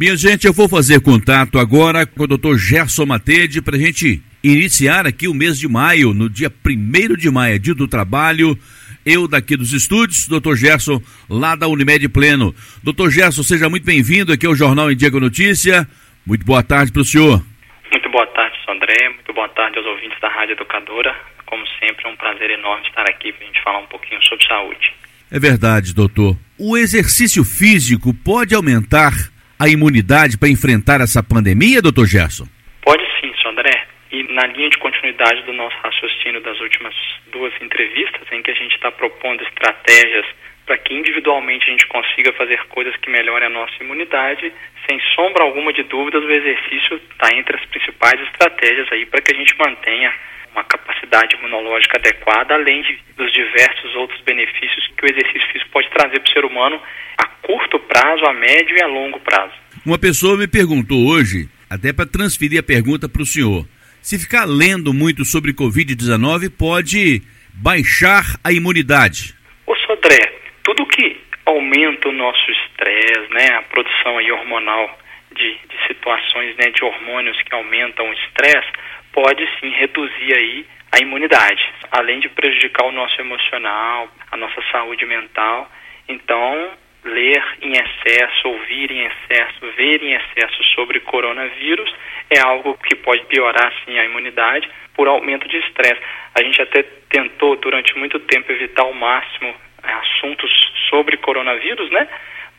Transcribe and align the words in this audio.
Minha 0.00 0.16
gente, 0.16 0.46
eu 0.46 0.52
vou 0.54 0.66
fazer 0.66 1.02
contato 1.02 1.58
agora 1.58 2.06
com 2.06 2.22
o 2.22 2.26
Dr. 2.26 2.56
Gerson 2.56 3.04
Matede 3.04 3.60
para 3.60 3.76
a 3.76 3.78
gente 3.78 4.22
iniciar 4.42 5.06
aqui 5.06 5.28
o 5.28 5.34
mês 5.34 5.58
de 5.58 5.68
maio, 5.68 6.14
no 6.14 6.30
dia 6.30 6.50
1 6.50 7.16
de 7.16 7.30
maio, 7.30 7.58
dia 7.58 7.74
do 7.74 7.86
trabalho. 7.86 8.58
Eu 9.04 9.28
daqui 9.28 9.58
dos 9.58 9.74
estúdios, 9.74 10.26
Dr. 10.26 10.54
Gerson, 10.54 11.02
lá 11.28 11.54
da 11.54 11.68
Unimed 11.68 12.08
Pleno. 12.08 12.54
Dr. 12.82 13.10
Gerson, 13.10 13.42
seja 13.42 13.68
muito 13.68 13.84
bem-vindo 13.84 14.32
aqui 14.32 14.46
ao 14.46 14.54
Jornal 14.54 14.90
em 14.90 14.96
Diego 14.96 15.20
Notícia. 15.20 15.86
Muito 16.24 16.46
boa 16.46 16.62
tarde 16.62 16.90
para 16.90 17.02
o 17.02 17.04
senhor. 17.04 17.44
Muito 17.92 18.08
boa 18.08 18.26
tarde, 18.28 18.56
André. 18.70 19.10
Muito 19.10 19.34
boa 19.34 19.50
tarde 19.50 19.76
aos 19.76 19.86
ouvintes 19.86 20.18
da 20.18 20.30
Rádio 20.30 20.54
Educadora. 20.54 21.14
Como 21.44 21.62
sempre, 21.78 22.06
é 22.06 22.08
um 22.08 22.16
prazer 22.16 22.48
enorme 22.48 22.88
estar 22.88 23.04
aqui 23.06 23.34
para 23.34 23.44
a 23.44 23.46
gente 23.46 23.62
falar 23.62 23.80
um 23.80 23.86
pouquinho 23.86 24.22
sobre 24.22 24.46
saúde. 24.46 24.94
É 25.30 25.38
verdade, 25.38 25.94
doutor. 25.94 26.38
O 26.56 26.74
exercício 26.78 27.44
físico 27.44 28.14
pode 28.14 28.54
aumentar 28.54 29.12
a 29.60 29.68
imunidade 29.68 30.38
para 30.38 30.48
enfrentar 30.48 31.02
essa 31.02 31.22
pandemia, 31.22 31.82
doutor 31.82 32.06
Gerson? 32.06 32.46
Pode 32.80 33.04
sim, 33.20 33.30
André. 33.46 33.86
E 34.10 34.22
na 34.32 34.46
linha 34.46 34.70
de 34.70 34.78
continuidade 34.78 35.42
do 35.42 35.52
nosso 35.52 35.76
raciocínio 35.82 36.40
das 36.40 36.58
últimas 36.60 36.94
duas 37.30 37.52
entrevistas, 37.60 38.22
em 38.32 38.42
que 38.42 38.50
a 38.50 38.54
gente 38.54 38.74
está 38.74 38.90
propondo 38.90 39.42
estratégias 39.44 40.24
para 40.64 40.78
que 40.78 40.94
individualmente 40.94 41.66
a 41.66 41.70
gente 41.72 41.86
consiga 41.88 42.32
fazer 42.32 42.58
coisas 42.68 42.96
que 42.96 43.10
melhorem 43.10 43.48
a 43.48 43.50
nossa 43.50 43.74
imunidade, 43.80 44.50
sem 44.90 45.00
sombra 45.14 45.44
alguma 45.44 45.72
de 45.72 45.84
dúvidas, 45.84 46.24
o 46.24 46.30
exercício 46.30 47.00
está 47.12 47.32
entre 47.36 47.56
as 47.56 47.64
principais 47.66 48.20
estratégias 48.22 48.90
aí 48.90 49.06
para 49.06 49.22
que 49.22 49.32
a 49.32 49.38
gente 49.38 49.56
mantenha 49.56 50.12
uma 50.50 50.64
capacidade 50.64 51.36
imunológica 51.36 51.96
adequada, 51.96 52.54
além 52.54 52.82
de, 52.82 52.98
dos 53.16 53.32
diversos 53.32 53.94
outros 53.94 54.20
benefícios 54.22 54.90
que 54.96 55.04
o 55.04 55.08
exercício 55.08 55.46
físico 55.52 55.70
pode 55.70 55.88
trazer 55.90 56.18
para 56.18 56.28
o 56.28 56.32
ser 56.32 56.44
humano 56.44 56.82
a 57.16 57.26
curto 57.46 57.78
prazo, 57.78 58.24
a 58.26 58.32
médio 58.32 58.76
e 58.76 58.82
a 58.82 58.88
longo 58.88 59.20
prazo. 59.20 59.52
Uma 59.86 59.96
pessoa 59.96 60.36
me 60.36 60.48
perguntou 60.48 61.06
hoje, 61.06 61.48
até 61.70 61.92
para 61.92 62.04
transferir 62.04 62.58
a 62.58 62.64
pergunta 62.64 63.08
para 63.08 63.22
o 63.22 63.26
senhor, 63.26 63.64
se 64.02 64.18
ficar 64.18 64.44
lendo 64.44 64.92
muito 64.92 65.24
sobre 65.24 65.52
Covid-19 65.52 66.50
pode 66.50 67.22
baixar 67.54 68.24
a 68.42 68.50
imunidade. 68.50 69.36
Ô 69.66 69.76
Sodré, 69.76 70.18
tudo 70.64 70.84
que 70.86 71.16
aumenta 71.46 72.08
o 72.08 72.12
nosso 72.12 72.50
estresse, 72.80 73.32
né, 73.32 73.56
a 73.56 73.62
produção 73.62 74.18
aí 74.18 74.32
hormonal 74.32 74.98
de, 75.32 75.52
de 75.52 75.86
situações 75.86 76.56
né, 76.56 76.70
de 76.70 76.84
hormônios 76.84 77.40
que 77.42 77.54
aumentam 77.54 78.08
o 78.08 78.12
estresse, 78.12 78.72
pode 79.12 79.46
sim 79.60 79.68
reduzir 79.70 80.34
aí 80.34 80.66
a 80.92 80.98
imunidade, 80.98 81.62
além 81.92 82.18
de 82.20 82.28
prejudicar 82.28 82.86
o 82.86 82.92
nosso 82.92 83.20
emocional, 83.20 84.08
a 84.30 84.36
nossa 84.36 84.60
saúde 84.72 85.06
mental. 85.06 85.70
Então, 86.08 86.70
ler 87.04 87.42
em 87.62 87.72
excesso, 87.72 88.48
ouvir 88.48 88.90
em 88.90 89.06
excesso, 89.06 89.72
ver 89.76 90.02
em 90.02 90.14
excesso 90.14 90.64
sobre 90.74 91.00
coronavírus 91.00 91.94
é 92.28 92.40
algo 92.40 92.76
que 92.78 92.96
pode 92.96 93.24
piorar 93.26 93.72
sim 93.84 93.98
a 93.98 94.04
imunidade 94.04 94.68
por 94.94 95.06
aumento 95.06 95.48
de 95.48 95.58
estresse. 95.58 96.00
A 96.34 96.42
gente 96.42 96.60
até 96.60 96.82
tentou 97.08 97.56
durante 97.56 97.96
muito 97.96 98.18
tempo 98.20 98.50
evitar 98.50 98.82
ao 98.82 98.92
máximo 98.92 99.54
é, 99.82 99.92
assuntos 99.92 100.50
sobre 100.90 101.16
coronavírus, 101.16 101.90
né? 101.90 102.08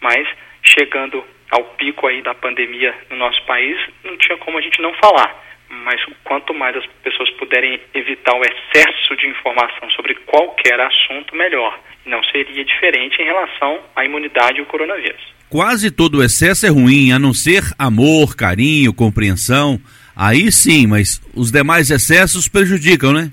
Mas 0.01 0.27
chegando 0.63 1.23
ao 1.51 1.63
pico 1.75 2.07
aí 2.07 2.21
da 2.21 2.33
pandemia 2.33 2.93
no 3.09 3.17
nosso 3.17 3.43
país, 3.45 3.77
não 4.03 4.17
tinha 4.17 4.37
como 4.37 4.57
a 4.57 4.61
gente 4.61 4.81
não 4.81 4.93
falar. 4.95 5.35
Mas 5.69 6.01
quanto 6.23 6.53
mais 6.53 6.75
as 6.75 6.85
pessoas 7.03 7.29
puderem 7.31 7.79
evitar 7.93 8.35
o 8.35 8.43
excesso 8.43 9.15
de 9.15 9.27
informação 9.27 9.89
sobre 9.91 10.15
qualquer 10.15 10.79
assunto, 10.79 11.35
melhor. 11.35 11.79
Não 12.05 12.23
seria 12.25 12.65
diferente 12.65 13.21
em 13.21 13.25
relação 13.25 13.79
à 13.95 14.03
imunidade 14.03 14.59
e 14.59 14.61
o 14.61 14.65
coronavírus. 14.65 15.21
Quase 15.49 15.91
todo 15.91 16.23
excesso 16.23 16.65
é 16.65 16.69
ruim, 16.69 17.11
a 17.11 17.19
não 17.19 17.33
ser 17.33 17.63
amor, 17.77 18.35
carinho, 18.35 18.93
compreensão. 18.93 19.79
Aí 20.15 20.51
sim, 20.51 20.87
mas 20.87 21.21
os 21.33 21.51
demais 21.51 21.89
excessos 21.89 22.47
prejudicam, 22.47 23.13
né? 23.13 23.31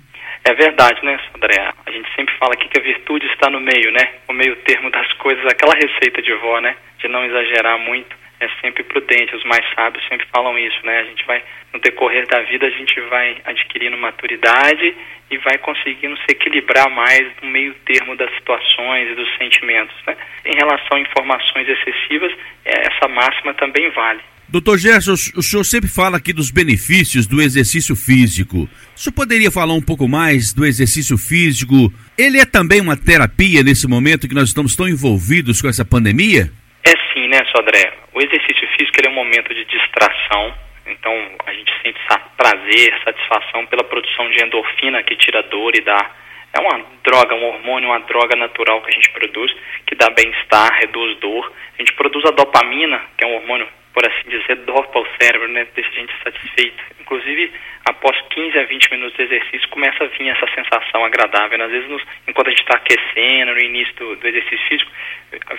É 0.48 0.54
verdade, 0.54 1.04
né, 1.04 1.20
André? 1.36 1.60
A 1.84 1.90
gente 1.90 2.08
sempre 2.16 2.34
fala 2.38 2.54
aqui 2.54 2.66
que 2.70 2.80
a 2.80 2.82
virtude 2.82 3.26
está 3.26 3.50
no 3.50 3.60
meio, 3.60 3.92
né? 3.92 4.14
O 4.28 4.32
meio 4.32 4.56
termo 4.64 4.90
das 4.90 5.12
coisas, 5.18 5.44
aquela 5.44 5.74
receita 5.74 6.22
de 6.22 6.32
vó, 6.36 6.58
né? 6.58 6.74
De 6.98 7.06
não 7.06 7.22
exagerar 7.22 7.78
muito 7.78 8.16
é 8.40 8.48
sempre 8.62 8.82
prudente. 8.82 9.36
Os 9.36 9.44
mais 9.44 9.62
sábios 9.74 10.02
sempre 10.08 10.26
falam 10.32 10.58
isso, 10.58 10.78
né? 10.86 11.00
A 11.00 11.04
gente 11.04 11.22
vai, 11.26 11.42
no 11.74 11.78
decorrer 11.80 12.26
da 12.28 12.40
vida, 12.40 12.64
a 12.64 12.70
gente 12.70 12.98
vai 13.10 13.36
adquirindo 13.44 13.98
maturidade 13.98 14.96
e 15.30 15.36
vai 15.36 15.58
conseguindo 15.58 16.16
se 16.16 16.30
equilibrar 16.30 16.88
mais 16.88 17.28
no 17.42 17.50
meio 17.50 17.74
termo 17.84 18.16
das 18.16 18.32
situações 18.36 19.10
e 19.10 19.14
dos 19.16 19.28
sentimentos, 19.36 19.94
né? 20.06 20.16
Em 20.46 20.56
relação 20.56 20.96
a 20.96 21.00
informações 21.00 21.68
excessivas, 21.68 22.32
é, 22.64 22.86
essa 22.88 23.06
máxima 23.06 23.52
também 23.52 23.90
vale. 23.90 24.22
Doutor 24.48 24.78
Gerson, 24.78 25.12
o 25.12 25.42
senhor 25.42 25.62
sempre 25.62 25.90
fala 25.90 26.16
aqui 26.16 26.32
dos 26.32 26.50
benefícios 26.50 27.26
do 27.26 27.42
exercício 27.42 27.94
físico. 27.94 28.66
Senhor 28.98 29.14
poderia 29.14 29.48
falar 29.48 29.74
um 29.74 29.80
pouco 29.80 30.08
mais 30.08 30.52
do 30.52 30.66
exercício 30.66 31.16
físico? 31.16 31.86
Ele 32.18 32.40
é 32.40 32.44
também 32.44 32.80
uma 32.80 32.96
terapia 32.96 33.62
nesse 33.62 33.86
momento 33.86 34.26
que 34.26 34.34
nós 34.34 34.48
estamos 34.48 34.74
tão 34.74 34.88
envolvidos 34.88 35.62
com 35.62 35.68
essa 35.68 35.84
pandemia? 35.84 36.50
É 36.82 36.90
sim, 37.14 37.28
né, 37.28 37.38
Sodré? 37.54 37.94
O 38.12 38.18
exercício 38.18 38.66
físico 38.74 38.98
é 39.06 39.08
um 39.08 39.14
momento 39.14 39.54
de 39.54 39.64
distração, 39.66 40.52
então 40.84 41.14
a 41.46 41.52
gente 41.54 41.70
sente 41.80 42.00
prazer, 42.36 42.92
satisfação 43.04 43.66
pela 43.66 43.84
produção 43.84 44.28
de 44.30 44.42
endorfina 44.42 45.00
que 45.04 45.14
tira 45.14 45.44
dor 45.44 45.76
e 45.76 45.80
dá. 45.80 46.10
É 46.52 46.58
uma 46.58 46.84
droga, 47.04 47.36
um 47.36 47.44
hormônio, 47.54 47.90
uma 47.90 48.00
droga 48.00 48.34
natural 48.34 48.82
que 48.82 48.90
a 48.90 48.94
gente 48.94 49.10
produz, 49.10 49.52
que 49.86 49.94
dá 49.94 50.10
bem-estar, 50.10 50.76
reduz 50.80 51.16
dor. 51.20 51.52
A 51.78 51.82
gente 51.82 51.92
produz 51.92 52.24
a 52.24 52.32
dopamina, 52.32 53.00
que 53.16 53.24
é 53.24 53.28
um 53.28 53.36
hormônio 53.36 53.68
por 53.98 54.06
assim 54.06 54.30
dizer, 54.30 54.54
dopa 54.58 55.00
o 55.00 55.06
cérebro, 55.20 55.48
né? 55.48 55.66
Deixa 55.74 55.90
a 55.90 55.94
gente 55.94 56.14
satisfeito. 56.22 56.84
Inclusive, 57.00 57.50
após 57.84 58.16
15 58.30 58.56
a 58.56 58.62
20 58.62 58.92
minutos 58.92 59.16
de 59.16 59.24
exercício, 59.24 59.68
começa 59.70 60.04
a 60.04 60.06
vir 60.06 60.28
essa 60.28 60.46
sensação 60.54 61.04
agradável. 61.04 61.60
Às 61.60 61.72
vezes, 61.72 61.88
nos, 61.88 62.00
enquanto 62.28 62.46
a 62.46 62.50
gente 62.50 62.62
está 62.62 62.76
aquecendo, 62.76 63.54
no 63.54 63.58
início 63.58 63.92
do, 63.96 64.14
do, 64.14 64.28
exercício 64.28 64.68
físico, 64.68 64.90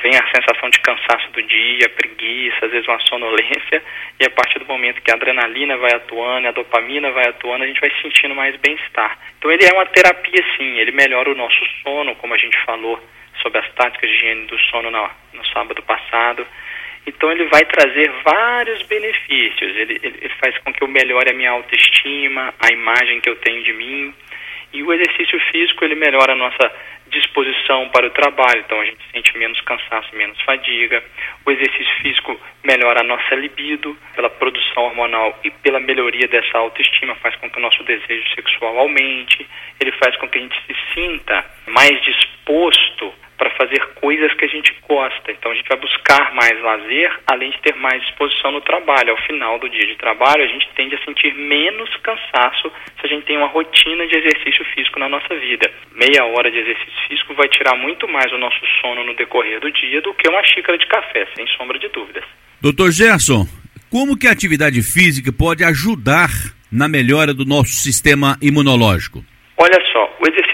vem 0.01 0.15
a 0.15 0.25
sensação 0.33 0.69
de 0.69 0.79
cansaço 0.79 1.29
do 1.33 1.43
dia, 1.43 1.89
preguiça, 1.89 2.65
às 2.65 2.71
vezes 2.71 2.87
uma 2.87 2.99
sonolência, 3.01 3.83
e 4.17 4.25
a 4.25 4.29
partir 4.29 4.59
do 4.59 4.65
momento 4.65 5.01
que 5.01 5.11
a 5.11 5.15
adrenalina 5.15 5.75
vai 5.75 5.91
atuando, 5.91 6.47
a 6.47 6.51
dopamina 6.51 7.11
vai 7.11 7.27
atuando, 7.27 7.65
a 7.65 7.67
gente 7.67 7.81
vai 7.81 7.91
sentindo 8.01 8.33
mais 8.35 8.55
bem-estar. 8.55 9.19
Então, 9.37 9.51
ele 9.51 9.65
é 9.65 9.73
uma 9.73 9.85
terapia, 9.87 10.45
sim. 10.55 10.79
Ele 10.79 10.93
melhora 10.93 11.29
o 11.29 11.35
nosso 11.35 11.59
sono, 11.83 12.15
como 12.15 12.33
a 12.33 12.37
gente 12.37 12.57
falou 12.63 13.03
sobre 13.41 13.59
as 13.59 13.69
táticas 13.73 14.09
de 14.09 14.15
higiene 14.15 14.47
do 14.47 14.57
sono 14.71 14.89
no, 14.89 15.09
no 15.33 15.45
sábado 15.47 15.83
passado. 15.83 16.47
Então 17.05 17.31
ele 17.31 17.45
vai 17.45 17.65
trazer 17.65 18.11
vários 18.23 18.81
benefícios. 18.83 19.75
Ele, 19.75 19.99
ele, 20.01 20.17
ele, 20.21 20.33
faz 20.39 20.57
com 20.59 20.73
que 20.73 20.83
eu 20.83 20.87
melhore 20.87 21.31
a 21.31 21.33
minha 21.33 21.51
autoestima, 21.51 22.53
a 22.59 22.71
imagem 22.71 23.19
que 23.21 23.29
eu 23.29 23.35
tenho 23.37 23.63
de 23.63 23.73
mim. 23.73 24.13
E 24.71 24.83
o 24.83 24.93
exercício 24.93 25.39
físico 25.51 25.83
ele 25.83 25.95
melhora 25.95 26.33
a 26.33 26.35
nossa 26.35 26.71
disposição 27.09 27.89
para 27.89 28.07
o 28.07 28.11
trabalho. 28.11 28.61
Então 28.65 28.79
a 28.79 28.85
gente 28.85 29.03
sente 29.11 29.37
menos 29.37 29.59
cansaço, 29.61 30.15
menos 30.15 30.39
fadiga. 30.41 31.03
O 31.45 31.51
exercício 31.51 31.95
físico 32.01 32.39
melhora 32.63 33.01
a 33.01 33.03
nossa 33.03 33.35
libido 33.35 33.97
pela 34.15 34.29
produção 34.29 34.83
hormonal 34.83 35.37
e 35.43 35.49
pela 35.49 35.79
melhoria 35.79 36.27
dessa 36.27 36.57
autoestima, 36.57 37.15
faz 37.15 37.35
com 37.37 37.49
que 37.49 37.57
o 37.57 37.61
nosso 37.61 37.83
desejo 37.83 38.29
sexual 38.35 38.77
aumente. 38.77 39.47
Ele 39.79 39.91
faz 39.93 40.15
com 40.17 40.27
que 40.29 40.37
a 40.37 40.41
gente 40.41 40.61
se 40.67 40.75
sinta 40.93 41.45
mais 41.67 42.01
disposto 42.03 43.13
fazer 43.59 43.85
coisas 43.99 44.33
que 44.35 44.45
a 44.45 44.47
gente 44.47 44.73
gosta. 44.87 45.31
Então 45.31 45.51
a 45.51 45.55
gente 45.55 45.67
vai 45.67 45.77
buscar 45.77 46.33
mais 46.33 46.55
lazer, 46.61 47.11
além 47.27 47.51
de 47.51 47.59
ter 47.59 47.75
mais 47.75 48.01
disposição 48.03 48.51
no 48.51 48.61
trabalho. 48.61 49.11
Ao 49.11 49.21
final 49.27 49.59
do 49.59 49.69
dia 49.69 49.85
de 49.85 49.97
trabalho, 49.97 50.43
a 50.43 50.47
gente 50.47 50.69
tende 50.75 50.95
a 50.95 51.03
sentir 51.03 51.35
menos 51.35 51.89
cansaço 51.97 52.71
se 52.99 53.05
a 53.05 53.07
gente 53.07 53.25
tem 53.25 53.37
uma 53.37 53.47
rotina 53.47 54.07
de 54.07 54.17
exercício 54.17 54.63
físico 54.73 54.97
na 54.97 55.09
nossa 55.09 55.35
vida. 55.35 55.69
Meia 55.91 56.23
hora 56.23 56.49
de 56.49 56.57
exercício 56.57 57.07
físico 57.09 57.33
vai 57.33 57.49
tirar 57.49 57.75
muito 57.75 58.07
mais 58.07 58.31
o 58.31 58.37
nosso 58.37 58.59
sono 58.79 59.03
no 59.03 59.13
decorrer 59.13 59.59
do 59.59 59.69
dia 59.71 60.01
do 60.01 60.13
que 60.13 60.29
uma 60.29 60.43
xícara 60.43 60.77
de 60.77 60.87
café, 60.87 61.27
sem 61.35 61.45
sombra 61.57 61.77
de 61.77 61.89
dúvidas. 61.89 62.23
Doutor 62.61 62.91
Gerson, 62.91 63.45
como 63.91 64.17
que 64.17 64.27
a 64.27 64.31
atividade 64.31 64.81
física 64.81 65.31
pode 65.33 65.63
ajudar 65.65 66.29
na 66.71 66.87
melhora 66.87 67.33
do 67.33 67.43
nosso 67.43 67.73
sistema 67.73 68.37
imunológico? 68.41 69.23
Olha 69.57 69.79
só, 69.91 70.15
o 70.21 70.29
exercício 70.29 70.48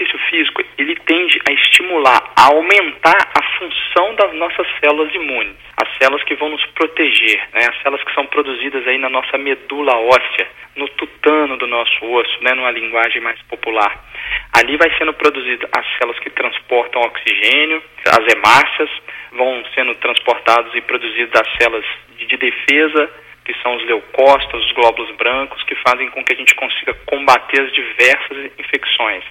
tende 1.06 1.40
a 1.48 1.52
estimular, 1.52 2.32
a 2.36 2.52
aumentar 2.52 3.16
a 3.34 3.42
função 3.58 4.14
das 4.16 4.34
nossas 4.34 4.66
células 4.80 5.14
imunes, 5.14 5.56
as 5.76 5.88
células 5.98 6.22
que 6.24 6.34
vão 6.34 6.50
nos 6.50 6.64
proteger, 6.66 7.40
né? 7.54 7.66
as 7.70 7.80
células 7.82 8.02
que 8.04 8.12
são 8.12 8.26
produzidas 8.26 8.86
aí 8.86 8.98
na 8.98 9.08
nossa 9.08 9.38
medula 9.38 9.96
óssea, 9.96 10.48
no 10.74 10.88
tutano 10.90 11.56
do 11.56 11.66
nosso 11.66 12.04
osso, 12.04 12.38
né? 12.42 12.52
numa 12.54 12.70
linguagem 12.70 13.22
mais 13.22 13.40
popular. 13.42 14.04
Ali 14.52 14.76
vai 14.76 14.90
sendo 14.98 15.14
produzido 15.14 15.66
as 15.72 15.86
células 15.98 16.18
que 16.18 16.30
transportam 16.30 17.02
oxigênio, 17.02 17.82
as 18.06 18.34
hemácias, 18.34 18.90
vão 19.32 19.64
sendo 19.74 19.94
transportados 19.96 20.74
e 20.74 20.80
produzidas 20.80 21.40
as 21.40 21.56
células 21.56 21.84
de 22.18 22.36
defesa, 22.36 23.10
que 23.44 23.54
são 23.62 23.76
os 23.76 23.84
leucócitos, 23.84 24.66
os 24.66 24.72
glóbulos 24.72 25.14
brancos, 25.16 25.62
que 25.62 25.76
fazem 25.76 26.10
com 26.10 26.24
que 26.24 26.32
a 26.32 26.36
gente 26.36 26.54
consiga 26.56 26.94
combater 27.06 27.62
as 27.62 27.72
diversas 27.72 28.50
infecções. 28.58 29.22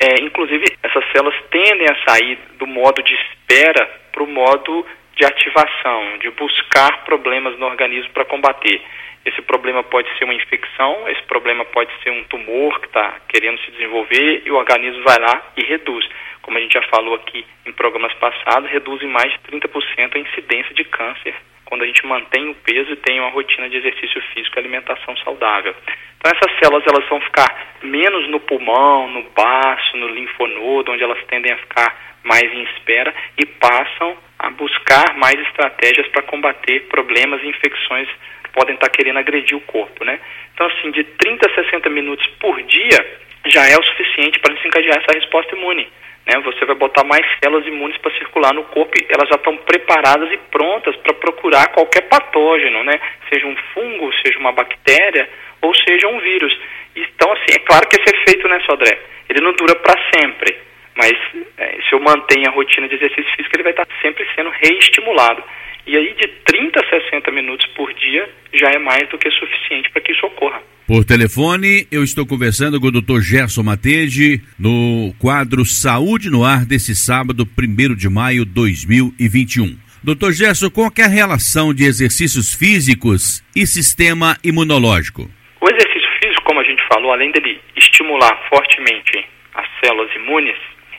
É, 0.00 0.22
inclusive, 0.22 0.64
essas 0.82 1.04
células 1.10 1.34
tendem 1.50 1.86
a 1.90 1.96
sair 2.08 2.38
do 2.58 2.66
modo 2.66 3.02
de 3.02 3.14
espera 3.14 3.86
para 4.12 4.22
o 4.22 4.26
modo 4.26 4.86
de 5.16 5.24
ativação, 5.24 6.18
de 6.18 6.30
buscar 6.30 7.04
problemas 7.04 7.58
no 7.58 7.66
organismo 7.66 8.12
para 8.12 8.24
combater. 8.24 8.80
Esse 9.24 9.42
problema 9.42 9.82
pode 9.82 10.08
ser 10.16 10.24
uma 10.24 10.34
infecção, 10.34 11.08
esse 11.08 11.22
problema 11.24 11.64
pode 11.64 11.90
ser 12.02 12.10
um 12.10 12.22
tumor 12.24 12.78
que 12.80 12.86
está 12.86 13.16
querendo 13.28 13.58
se 13.60 13.72
desenvolver 13.72 14.42
e 14.46 14.50
o 14.50 14.56
organismo 14.56 15.02
vai 15.02 15.18
lá 15.18 15.42
e 15.56 15.64
reduz. 15.64 16.08
Como 16.42 16.56
a 16.56 16.60
gente 16.60 16.74
já 16.74 16.82
falou 16.82 17.14
aqui 17.16 17.44
em 17.66 17.72
programas 17.72 18.14
passados, 18.14 18.70
reduz 18.70 19.02
em 19.02 19.08
mais 19.08 19.32
de 19.32 19.38
30% 19.50 20.14
a 20.14 20.18
incidência 20.18 20.74
de 20.74 20.84
câncer 20.84 21.34
quando 21.68 21.82
a 21.82 21.86
gente 21.86 22.04
mantém 22.06 22.48
o 22.48 22.54
peso 22.54 22.92
e 22.92 22.96
tem 22.96 23.20
uma 23.20 23.28
rotina 23.28 23.68
de 23.68 23.76
exercício 23.76 24.22
físico 24.32 24.56
e 24.56 24.58
alimentação 24.58 25.14
saudável. 25.18 25.74
Então 26.16 26.32
essas 26.34 26.58
células 26.58 26.84
elas 26.86 27.06
vão 27.08 27.20
ficar 27.20 27.74
menos 27.82 28.28
no 28.30 28.40
pulmão, 28.40 29.08
no 29.08 29.22
baço, 29.36 29.96
no 29.98 30.08
linfonodo, 30.08 30.92
onde 30.92 31.02
elas 31.02 31.22
tendem 31.26 31.52
a 31.52 31.58
ficar 31.58 31.94
mais 32.24 32.44
em 32.44 32.62
espera 32.62 33.14
e 33.36 33.44
passam 33.44 34.16
a 34.38 34.50
buscar 34.50 35.14
mais 35.16 35.38
estratégias 35.40 36.08
para 36.08 36.22
combater 36.22 36.88
problemas 36.88 37.42
e 37.42 37.48
infecções 37.48 38.08
que 38.44 38.50
podem 38.50 38.74
estar 38.74 38.88
querendo 38.88 39.18
agredir 39.18 39.56
o 39.56 39.60
corpo, 39.60 40.04
né? 40.04 40.18
Então 40.54 40.66
assim, 40.66 40.90
de 40.90 41.04
30 41.04 41.50
a 41.50 41.54
60 41.54 41.90
minutos 41.90 42.26
por 42.40 42.60
dia 42.62 43.20
já 43.46 43.66
é 43.68 43.76
o 43.76 43.84
suficiente 43.84 44.38
para 44.40 44.54
desencadear 44.54 44.96
essa 44.96 45.18
resposta 45.18 45.54
imune 45.54 45.86
né, 46.28 46.38
você 46.44 46.64
vai 46.66 46.76
botar 46.76 47.04
mais 47.04 47.24
células 47.42 47.66
imunes 47.66 47.96
para 47.98 48.12
circular 48.18 48.52
no 48.52 48.64
corpo 48.64 48.92
elas 49.08 49.28
já 49.28 49.36
estão 49.36 49.56
preparadas 49.56 50.30
e 50.30 50.36
prontas 50.50 50.94
para 50.96 51.14
procurar 51.14 51.72
qualquer 51.72 52.02
patógeno, 52.02 52.84
né, 52.84 53.00
seja 53.32 53.46
um 53.46 53.56
fungo, 53.72 54.12
seja 54.24 54.38
uma 54.38 54.52
bactéria 54.52 55.28
ou 55.62 55.74
seja 55.74 56.06
um 56.06 56.20
vírus. 56.20 56.56
Então, 56.94 57.32
assim, 57.32 57.56
é 57.56 57.58
claro 57.60 57.88
que 57.88 57.96
esse 57.96 58.14
efeito, 58.14 58.46
né, 58.46 58.60
Sodré, 58.66 58.98
ele 59.28 59.40
não 59.40 59.52
dura 59.54 59.74
para 59.76 59.94
sempre, 60.14 60.54
mas 60.94 61.12
é, 61.56 61.78
se 61.88 61.92
eu 61.92 62.00
mantenho 62.00 62.48
a 62.48 62.52
rotina 62.52 62.88
de 62.88 62.96
exercício 62.96 63.36
físico, 63.36 63.56
ele 63.56 63.62
vai 63.62 63.72
estar 63.72 63.86
sempre 64.02 64.26
sendo 64.34 64.50
reestimulado. 64.50 65.42
E 65.88 65.96
aí, 65.96 66.14
de 66.20 66.28
30 66.44 66.80
a 66.80 67.00
60 67.00 67.30
minutos 67.30 67.66
por 67.68 67.90
dia 67.94 68.28
já 68.52 68.68
é 68.68 68.78
mais 68.78 69.08
do 69.08 69.16
que 69.16 69.30
suficiente 69.30 69.90
para 69.90 70.02
que 70.02 70.12
isso 70.12 70.26
ocorra. 70.26 70.60
Por 70.86 71.02
telefone, 71.02 71.86
eu 71.90 72.04
estou 72.04 72.26
conversando 72.26 72.78
com 72.78 72.88
o 72.88 72.90
Dr. 72.90 73.22
Gerson 73.22 73.62
Matede 73.62 74.42
no 74.58 75.14
quadro 75.18 75.64
Saúde 75.64 76.28
no 76.28 76.44
Ar 76.44 76.66
desse 76.66 76.94
sábado, 76.94 77.48
1 77.58 77.94
de 77.96 78.06
maio 78.10 78.44
de 78.44 78.52
2021. 78.52 79.78
Doutor 80.04 80.32
Gerson, 80.32 80.68
qual 80.68 80.92
é 80.98 81.04
a 81.04 81.08
relação 81.08 81.72
de 81.72 81.84
exercícios 81.84 82.54
físicos 82.54 83.42
e 83.56 83.66
sistema 83.66 84.36
imunológico? 84.44 85.22
O 85.58 85.68
exercício 85.70 86.10
físico, 86.20 86.42
como 86.44 86.60
a 86.60 86.64
gente 86.64 86.82
falou, 86.92 87.12
além 87.12 87.32
dele 87.32 87.58
estimular 87.74 88.36
fortemente 88.50 89.24
as 89.54 89.66
células 89.82 90.14
imunes, 90.14 90.56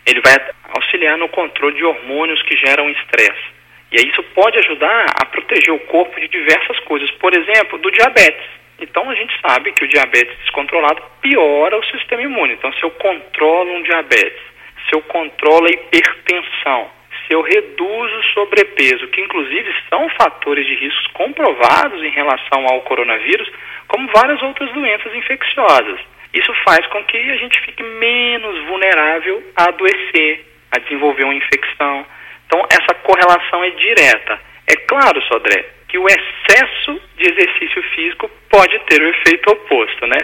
ele 0.08 0.20
vai 0.22 0.36
auxiliar 0.74 1.16
no 1.20 1.30
controle 1.30 1.76
de 1.78 1.84
hormônios 1.84 2.42
que 2.42 2.58
geram 2.58 2.90
estresse. 2.90 3.59
E 3.92 4.00
aí 4.00 4.08
isso 4.08 4.24
pode 4.36 4.58
ajudar 4.60 5.06
a 5.22 5.26
proteger 5.26 5.74
o 5.74 5.80
corpo 5.80 6.20
de 6.20 6.28
diversas 6.28 6.80
coisas, 6.82 7.10
por 7.12 7.34
exemplo, 7.34 7.80
do 7.80 7.92
diabetes. 7.92 8.46
Então 8.80 9.10
a 9.10 9.16
gente 9.16 9.34
sabe 9.42 9.72
que 9.74 9.84
o 9.84 9.88
diabetes 9.88 10.38
descontrolado 10.40 11.02
piora 11.22 11.78
o 11.78 11.86
sistema 11.86 12.22
imune. 12.22 12.54
Então 12.54 12.72
se 12.74 12.84
eu 12.84 12.92
controlo 12.92 13.72
um 13.74 13.84
diabetes, 13.84 14.42
se 14.88 14.96
eu 14.96 15.02
controlo 15.02 15.68
a 15.68 15.72
hipertensão, 15.72 16.90
se 17.26 17.34
eu 17.34 17.42
reduzo 17.42 18.16
o 18.16 18.24
sobrepeso, 18.34 19.08
que 19.08 19.22
inclusive 19.22 19.72
são 19.90 20.10
fatores 20.10 20.66
de 20.66 20.76
riscos 20.76 21.08
comprovados 21.08 22.02
em 22.04 22.10
relação 22.10 22.66
ao 22.68 22.82
coronavírus, 22.82 23.52
como 23.88 24.10
várias 24.16 24.42
outras 24.42 24.72
doenças 24.72 25.14
infecciosas. 25.14 26.00
Isso 26.34 26.54
faz 26.64 26.86
com 26.88 27.04
que 27.04 27.18
a 27.18 27.38
gente 27.38 27.60
fique 27.62 27.84
menos 27.84 28.66
vulnerável 28.66 29.44
a 29.56 29.70
adoecer, 29.70 30.46
a 30.72 30.80
desenvolver 30.80 31.24
uma 31.24 31.36
infecção. 31.36 32.06
Então 32.50 32.66
essa 32.72 32.96
correlação 33.04 33.64
é 33.64 33.70
direta. 33.70 34.42
É 34.66 34.76
claro, 34.88 35.22
Sodré, 35.28 35.70
que 35.88 36.00
o 36.00 36.08
excesso 36.08 37.00
de 37.16 37.32
exercício 37.32 37.84
físico 37.94 38.28
pode 38.50 38.80
ter 38.88 39.00
o 39.00 39.08
efeito 39.08 39.52
oposto, 39.52 40.08
né? 40.08 40.18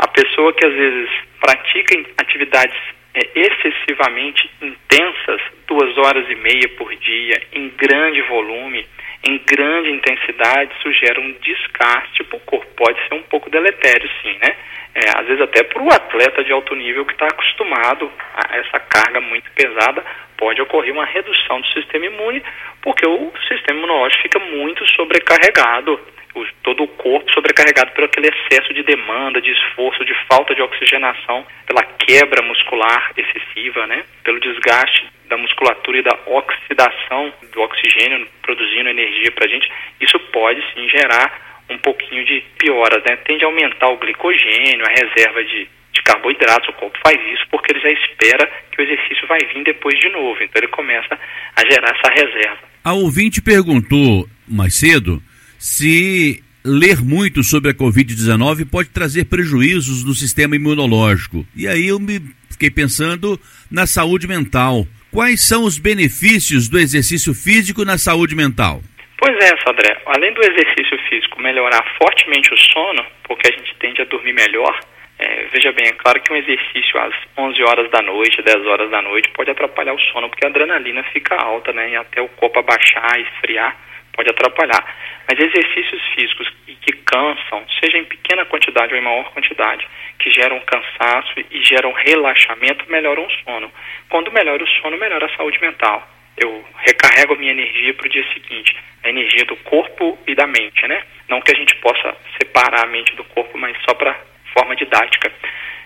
A 0.00 0.08
pessoa 0.08 0.52
que 0.52 0.66
às 0.66 0.72
vezes 0.72 1.08
pratica 1.40 1.94
atividades 2.18 2.76
é, 3.14 3.20
excessivamente 3.36 4.50
intensas, 4.60 5.40
duas 5.68 5.96
horas 5.98 6.28
e 6.28 6.34
meia 6.34 6.68
por 6.76 6.92
dia, 6.96 7.40
em 7.52 7.68
grande 7.76 8.20
volume, 8.22 8.84
em 9.26 9.38
grande 9.46 9.90
intensidade, 9.90 10.72
isso 10.78 10.92
gera 10.92 11.20
um 11.20 11.32
desgaste 11.40 12.24
para 12.24 12.36
o 12.36 12.40
corpo. 12.40 12.66
Pode 12.76 12.98
ser 13.08 13.14
um 13.14 13.22
pouco 13.22 13.50
deletério, 13.50 14.08
sim, 14.22 14.36
né? 14.42 14.56
É, 14.94 15.18
às 15.18 15.26
vezes 15.26 15.40
até 15.40 15.64
para 15.64 15.82
o 15.82 15.92
atleta 15.92 16.44
de 16.44 16.52
alto 16.52 16.74
nível 16.76 17.04
que 17.04 17.14
está 17.14 17.26
acostumado 17.26 18.10
a 18.34 18.56
essa 18.56 18.78
carga 18.78 19.20
muito 19.20 19.50
pesada, 19.50 20.04
pode 20.36 20.60
ocorrer 20.62 20.92
uma 20.92 21.04
redução 21.04 21.60
do 21.60 21.66
sistema 21.68 22.06
imune, 22.06 22.42
porque 22.80 23.04
o 23.06 23.32
sistema 23.48 23.78
imunológico 23.78 24.22
fica 24.22 24.38
muito 24.38 24.86
sobrecarregado, 24.92 25.98
o, 26.34 26.46
todo 26.62 26.84
o 26.84 26.88
corpo 26.88 27.32
sobrecarregado 27.32 27.92
por 27.92 28.04
aquele 28.04 28.28
excesso 28.28 28.72
de 28.72 28.84
demanda, 28.84 29.40
de 29.40 29.50
esforço, 29.50 30.04
de 30.04 30.14
falta 30.28 30.54
de 30.54 30.62
oxigenação, 30.62 31.44
pela 31.66 31.82
quebra 31.82 32.42
muscular 32.42 33.12
excessiva, 33.16 33.86
né? 33.86 34.04
pelo 34.22 34.38
desgaste 34.38 35.13
da 35.28 35.36
musculatura 35.36 35.98
e 35.98 36.02
da 36.02 36.18
oxidação 36.26 37.32
do 37.52 37.60
oxigênio 37.60 38.26
produzindo 38.42 38.88
energia 38.88 39.32
para 39.32 39.46
a 39.46 39.48
gente, 39.48 39.70
isso 40.00 40.18
pode 40.32 40.60
sim 40.72 40.88
gerar 40.88 41.62
um 41.70 41.78
pouquinho 41.78 42.24
de 42.24 42.42
pioras, 42.58 43.02
né? 43.08 43.16
Tende 43.24 43.44
a 43.44 43.48
aumentar 43.48 43.88
o 43.88 43.98
glicogênio, 43.98 44.84
a 44.84 44.90
reserva 44.90 45.42
de, 45.44 45.68
de 45.92 46.02
carboidratos, 46.02 46.68
o 46.68 46.72
corpo 46.74 46.98
faz 47.04 47.18
isso 47.32 47.46
porque 47.50 47.72
ele 47.72 47.80
já 47.80 47.90
espera 47.90 48.50
que 48.70 48.80
o 48.80 48.84
exercício 48.84 49.26
vai 49.26 49.38
vir 49.52 49.64
depois 49.64 49.98
de 49.98 50.08
novo, 50.10 50.42
então 50.42 50.60
ele 50.60 50.68
começa 50.68 51.18
a 51.56 51.70
gerar 51.70 51.96
essa 51.96 52.12
reserva. 52.12 52.58
A 52.84 52.92
ouvinte 52.92 53.40
perguntou 53.40 54.28
mais 54.46 54.78
cedo 54.78 55.22
se 55.58 56.42
ler 56.64 57.02
muito 57.02 57.42
sobre 57.42 57.70
a 57.70 57.74
Covid-19 57.74 58.66
pode 58.68 58.88
trazer 58.88 59.26
prejuízos 59.26 60.02
no 60.02 60.14
sistema 60.14 60.56
imunológico. 60.56 61.46
E 61.54 61.68
aí 61.68 61.88
eu 61.88 62.00
me 62.00 62.20
fiquei 62.50 62.70
pensando 62.70 63.38
na 63.70 63.86
saúde 63.86 64.26
mental. 64.26 64.86
Quais 65.14 65.46
são 65.46 65.62
os 65.62 65.78
benefícios 65.78 66.68
do 66.68 66.76
exercício 66.76 67.32
físico 67.32 67.84
na 67.84 67.96
saúde 67.96 68.34
mental? 68.34 68.80
Pois 69.16 69.36
é, 69.36 69.56
Sodré. 69.62 69.96
Além 70.06 70.34
do 70.34 70.42
exercício 70.42 70.98
físico 71.08 71.40
melhorar 71.40 71.84
fortemente 72.02 72.52
o 72.52 72.58
sono, 72.58 73.06
porque 73.22 73.46
a 73.46 73.56
gente 73.56 73.76
tende 73.78 74.02
a 74.02 74.06
dormir 74.06 74.32
melhor, 74.32 74.76
é, 75.20 75.46
veja 75.52 75.70
bem, 75.70 75.86
é 75.86 75.92
claro 75.92 76.20
que 76.20 76.32
um 76.32 76.36
exercício 76.36 76.98
às 76.98 77.14
11 77.38 77.62
horas 77.62 77.88
da 77.92 78.02
noite, 78.02 78.42
10 78.42 78.66
horas 78.66 78.90
da 78.90 79.00
noite, 79.02 79.30
pode 79.30 79.52
atrapalhar 79.52 79.94
o 79.94 80.00
sono, 80.00 80.28
porque 80.28 80.44
a 80.44 80.48
adrenalina 80.48 81.04
fica 81.12 81.36
alta, 81.36 81.72
né? 81.72 81.90
E 81.90 81.94
até 81.94 82.20
o 82.20 82.26
corpo 82.30 82.58
abaixar, 82.58 83.20
esfriar, 83.20 83.76
pode 84.14 84.28
atrapalhar. 84.28 84.84
Mas 85.28 85.38
exercícios 85.38 86.02
físicos 86.14 86.52
que 86.66 86.92
cansam, 86.92 87.64
seja 87.80 87.98
em 87.98 88.04
pequena 88.04 88.44
quantidade 88.44 88.92
ou 88.92 89.00
em 89.00 89.02
maior 89.02 89.30
quantidade, 89.32 89.86
que 90.18 90.30
geram 90.30 90.60
cansaço 90.60 91.34
e 91.50 91.62
geram 91.64 91.92
relaxamento, 91.92 92.84
melhoram 92.90 93.24
o 93.24 93.30
sono. 93.44 93.72
Quando 94.08 94.32
melhora 94.32 94.62
o 94.62 94.68
sono, 94.68 94.98
melhora 94.98 95.26
a 95.26 95.36
saúde 95.36 95.60
mental 95.60 96.06
eu 96.36 96.64
recarrego 96.78 97.34
a 97.34 97.36
minha 97.36 97.52
energia 97.52 97.94
para 97.94 98.06
o 98.06 98.10
dia 98.10 98.24
seguinte, 98.32 98.76
a 99.02 99.08
energia 99.08 99.44
do 99.44 99.56
corpo 99.56 100.18
e 100.26 100.34
da 100.34 100.46
mente, 100.46 100.86
né? 100.86 101.02
Não 101.28 101.40
que 101.40 101.54
a 101.54 101.58
gente 101.58 101.74
possa 101.76 102.16
separar 102.38 102.84
a 102.84 102.88
mente 102.88 103.14
do 103.14 103.24
corpo, 103.24 103.56
mas 103.56 103.76
só 103.88 103.94
para 103.94 104.18
forma 104.52 104.74
didática. 104.74 105.32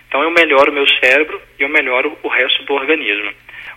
Então 0.07 0.23
eu 0.23 0.31
melhoro 0.31 0.71
o 0.71 0.73
meu 0.73 0.87
cérebro 0.99 1.39
e 1.59 1.63
eu 1.63 1.69
melhoro 1.69 2.17
o 2.23 2.27
resto 2.27 2.63
do 2.63 2.73
organismo. 2.73 3.31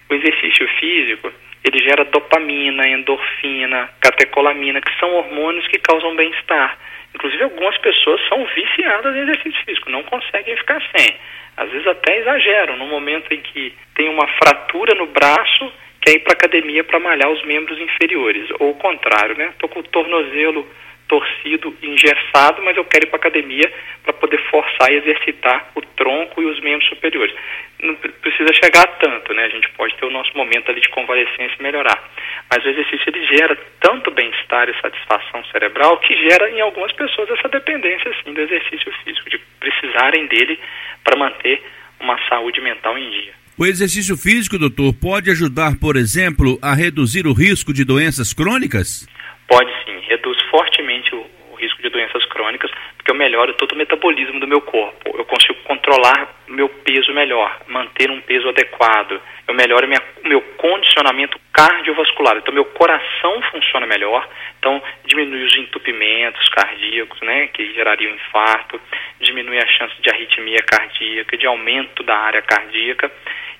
O 0.08 0.14
exercício 0.14 0.66
físico, 0.80 1.32
ele 1.64 1.78
gera 1.78 2.04
dopamina, 2.04 2.88
endorfina, 2.88 3.90
catecolamina, 4.00 4.80
que 4.80 4.98
são 4.98 5.12
hormônios 5.14 5.66
que 5.68 5.78
causam 5.78 6.16
bem-estar. 6.16 6.78
Inclusive 7.14 7.44
algumas 7.44 7.76
pessoas 7.78 8.20
são 8.28 8.44
viciadas 8.46 9.14
em 9.14 9.20
exercício 9.20 9.64
físico, 9.64 9.90
não 9.90 10.02
conseguem 10.04 10.56
ficar 10.56 10.82
sem. 10.96 11.16
Às 11.56 11.70
vezes 11.70 11.86
até 11.86 12.18
exageram, 12.18 12.76
no 12.78 12.86
momento 12.86 13.32
em 13.32 13.40
que 13.40 13.74
tem 13.94 14.08
uma 14.08 14.26
fratura 14.26 14.94
no 14.94 15.06
braço, 15.06 15.72
quer 16.00 16.16
ir 16.16 16.20
para 16.20 16.32
academia 16.32 16.82
para 16.82 16.98
malhar 16.98 17.30
os 17.30 17.44
membros 17.44 17.78
inferiores, 17.78 18.48
ou 18.58 18.70
o 18.70 18.74
contrário, 18.74 19.36
né? 19.36 19.50
Estou 19.50 19.68
com 19.68 19.80
o 19.80 19.84
tornozelo 19.84 20.66
torcido, 21.06 21.76
engessado, 21.82 22.62
mas 22.62 22.74
eu 22.74 22.86
quero 22.86 23.04
ir 23.04 23.10
para 23.10 23.18
academia 23.18 23.70
para 24.02 24.14
poder 24.14 24.38
forçar 24.48 24.90
e 24.90 24.96
exercitar 24.96 25.70
o 25.74 25.82
tronco 25.82 26.40
e 26.40 26.46
os 26.46 26.58
membros 26.60 26.88
superiores. 26.88 27.34
Não 27.82 27.96
precisa 27.96 28.52
chegar 28.54 28.82
a 28.82 28.86
tanto, 28.86 29.34
né? 29.34 29.44
A 29.44 29.48
gente 29.48 29.68
pode 29.70 29.94
ter 29.96 30.06
o 30.06 30.10
nosso 30.10 30.30
momento 30.36 30.70
ali 30.70 30.80
de 30.80 30.88
convalescência 30.90 31.56
e 31.58 31.62
melhorar. 31.62 32.00
Mas 32.48 32.64
o 32.64 32.68
exercício 32.68 33.04
ele 33.08 33.26
gera 33.26 33.56
tanto 33.80 34.10
bem-estar 34.12 34.68
e 34.68 34.80
satisfação 34.80 35.44
cerebral 35.46 35.98
que 35.98 36.16
gera 36.16 36.48
em 36.50 36.60
algumas 36.60 36.92
pessoas 36.92 37.28
essa 37.30 37.48
dependência 37.48 38.10
assim 38.10 38.32
do 38.32 38.40
exercício 38.40 38.92
físico, 39.04 39.28
de 39.28 39.38
precisarem 39.58 40.26
dele 40.26 40.58
para 41.02 41.18
manter 41.18 41.62
uma 42.00 42.18
saúde 42.28 42.60
mental 42.60 42.96
em 42.96 43.10
dia. 43.10 43.32
O 43.58 43.66
exercício 43.66 44.16
físico, 44.16 44.58
doutor, 44.58 44.94
pode 44.94 45.30
ajudar, 45.30 45.78
por 45.78 45.96
exemplo, 45.96 46.58
a 46.62 46.74
reduzir 46.74 47.26
o 47.26 47.32
risco 47.32 47.72
de 47.72 47.84
doenças 47.84 48.32
crônicas? 48.32 49.06
Pode 49.46 49.70
sim, 49.84 50.00
reduz 50.08 50.40
fortemente 50.50 51.14
o, 51.14 51.24
o 51.52 51.54
risco 51.56 51.82
de 51.82 51.90
doenças 51.90 52.24
crônicas, 52.26 52.70
porque 53.02 53.10
eu 53.10 53.16
melhoro 53.16 53.52
todo 53.54 53.72
o 53.72 53.76
metabolismo 53.76 54.38
do 54.38 54.46
meu 54.46 54.60
corpo. 54.60 55.10
Eu 55.18 55.24
consigo 55.24 55.58
controlar 55.64 56.36
meu 56.46 56.68
peso 56.68 57.12
melhor, 57.12 57.58
manter 57.66 58.08
um 58.08 58.20
peso 58.20 58.48
adequado. 58.48 59.20
Eu 59.48 59.54
melhoro 59.54 59.88
o 59.88 60.28
meu 60.28 60.40
condicionamento 60.56 61.36
cardiovascular. 61.52 62.36
Então, 62.36 62.54
meu 62.54 62.64
coração 62.64 63.42
funciona 63.50 63.86
melhor, 63.86 64.26
então 64.56 64.80
diminui 65.04 65.42
os 65.42 65.56
entupimentos 65.56 66.48
cardíacos, 66.50 67.20
né, 67.22 67.48
que 67.48 67.74
gerariam 67.74 68.14
infarto, 68.14 68.80
diminui 69.20 69.58
a 69.58 69.66
chance 69.66 70.00
de 70.00 70.08
arritmia 70.08 70.62
cardíaca, 70.62 71.36
de 71.36 71.46
aumento 71.46 72.04
da 72.04 72.16
área 72.16 72.40
cardíaca 72.40 73.10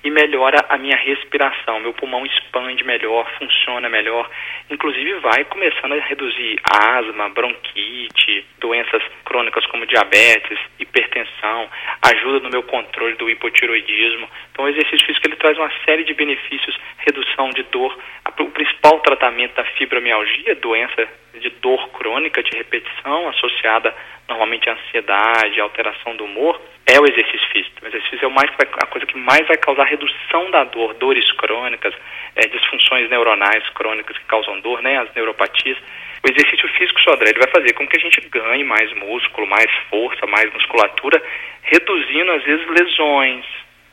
e 0.03 0.09
melhora 0.09 0.65
a 0.69 0.77
minha 0.77 0.97
respiração. 0.97 1.79
Meu 1.79 1.93
pulmão 1.93 2.25
expande 2.25 2.83
melhor, 2.83 3.29
funciona 3.37 3.89
melhor, 3.89 4.29
inclusive 4.69 5.13
vai 5.15 5.45
começando 5.45 5.93
a 5.93 6.01
reduzir 6.01 6.59
asma, 6.65 7.29
bronquite, 7.29 8.45
doenças 8.59 9.01
crônicas 9.23 9.65
como 9.67 9.85
diabetes, 9.85 10.59
hipertensão, 10.79 11.69
ajuda 12.01 12.39
no 12.41 12.49
meu 12.49 12.63
controle 12.63 13.15
do 13.15 13.29
hipotiroidismo. 13.29 14.29
Então, 14.51 14.65
o 14.65 14.69
exercício 14.69 15.05
físico 15.05 15.27
ele 15.27 15.37
traz 15.37 15.57
uma 15.57 15.71
série 15.85 16.03
de 16.03 16.13
benefícios, 16.13 16.77
redução 16.97 17.49
de 17.49 17.63
dor. 17.63 17.97
O 18.39 18.49
principal 18.51 18.99
tratamento 18.99 19.55
da 19.55 19.63
fibromialgia, 19.63 20.55
doença 20.55 21.07
de 21.39 21.49
dor 21.61 21.89
crônica 21.89 22.41
de 22.43 22.57
repetição 22.57 23.27
associada 23.29 23.93
normalmente 24.27 24.69
à 24.69 24.73
ansiedade, 24.73 25.59
alteração 25.59 26.15
do 26.15 26.25
humor, 26.25 26.61
é 26.85 26.99
o 26.99 27.05
exercício 27.05 27.47
físico. 27.49 27.83
O 27.83 27.87
exercício 27.87 28.25
é 28.25 28.29
mais, 28.29 28.49
a 28.59 28.85
coisa 28.85 29.05
que 29.05 29.17
mais 29.17 29.45
vai 29.47 29.57
causar 29.57 29.83
redução 29.85 30.49
da 30.51 30.63
dor, 30.63 30.93
dores 30.95 31.29
crônicas, 31.33 31.93
é, 32.35 32.47
disfunções 32.47 33.09
neuronais 33.09 33.67
crônicas 33.69 34.17
que 34.17 34.25
causam 34.25 34.59
dor, 34.61 34.81
né, 34.81 34.97
as 34.99 35.13
neuropatias. 35.13 35.77
O 36.23 36.31
exercício 36.31 36.67
físico, 36.69 37.01
Sodré, 37.01 37.29
ele 37.29 37.39
vai 37.39 37.51
fazer 37.51 37.73
com 37.73 37.87
que 37.87 37.97
a 37.97 37.99
gente 37.99 38.21
ganhe 38.29 38.63
mais 38.63 38.91
músculo, 38.93 39.45
mais 39.47 39.69
força, 39.89 40.25
mais 40.27 40.51
musculatura, 40.53 41.21
reduzindo, 41.63 42.31
às 42.31 42.43
vezes, 42.43 42.65
lesões, 42.67 43.45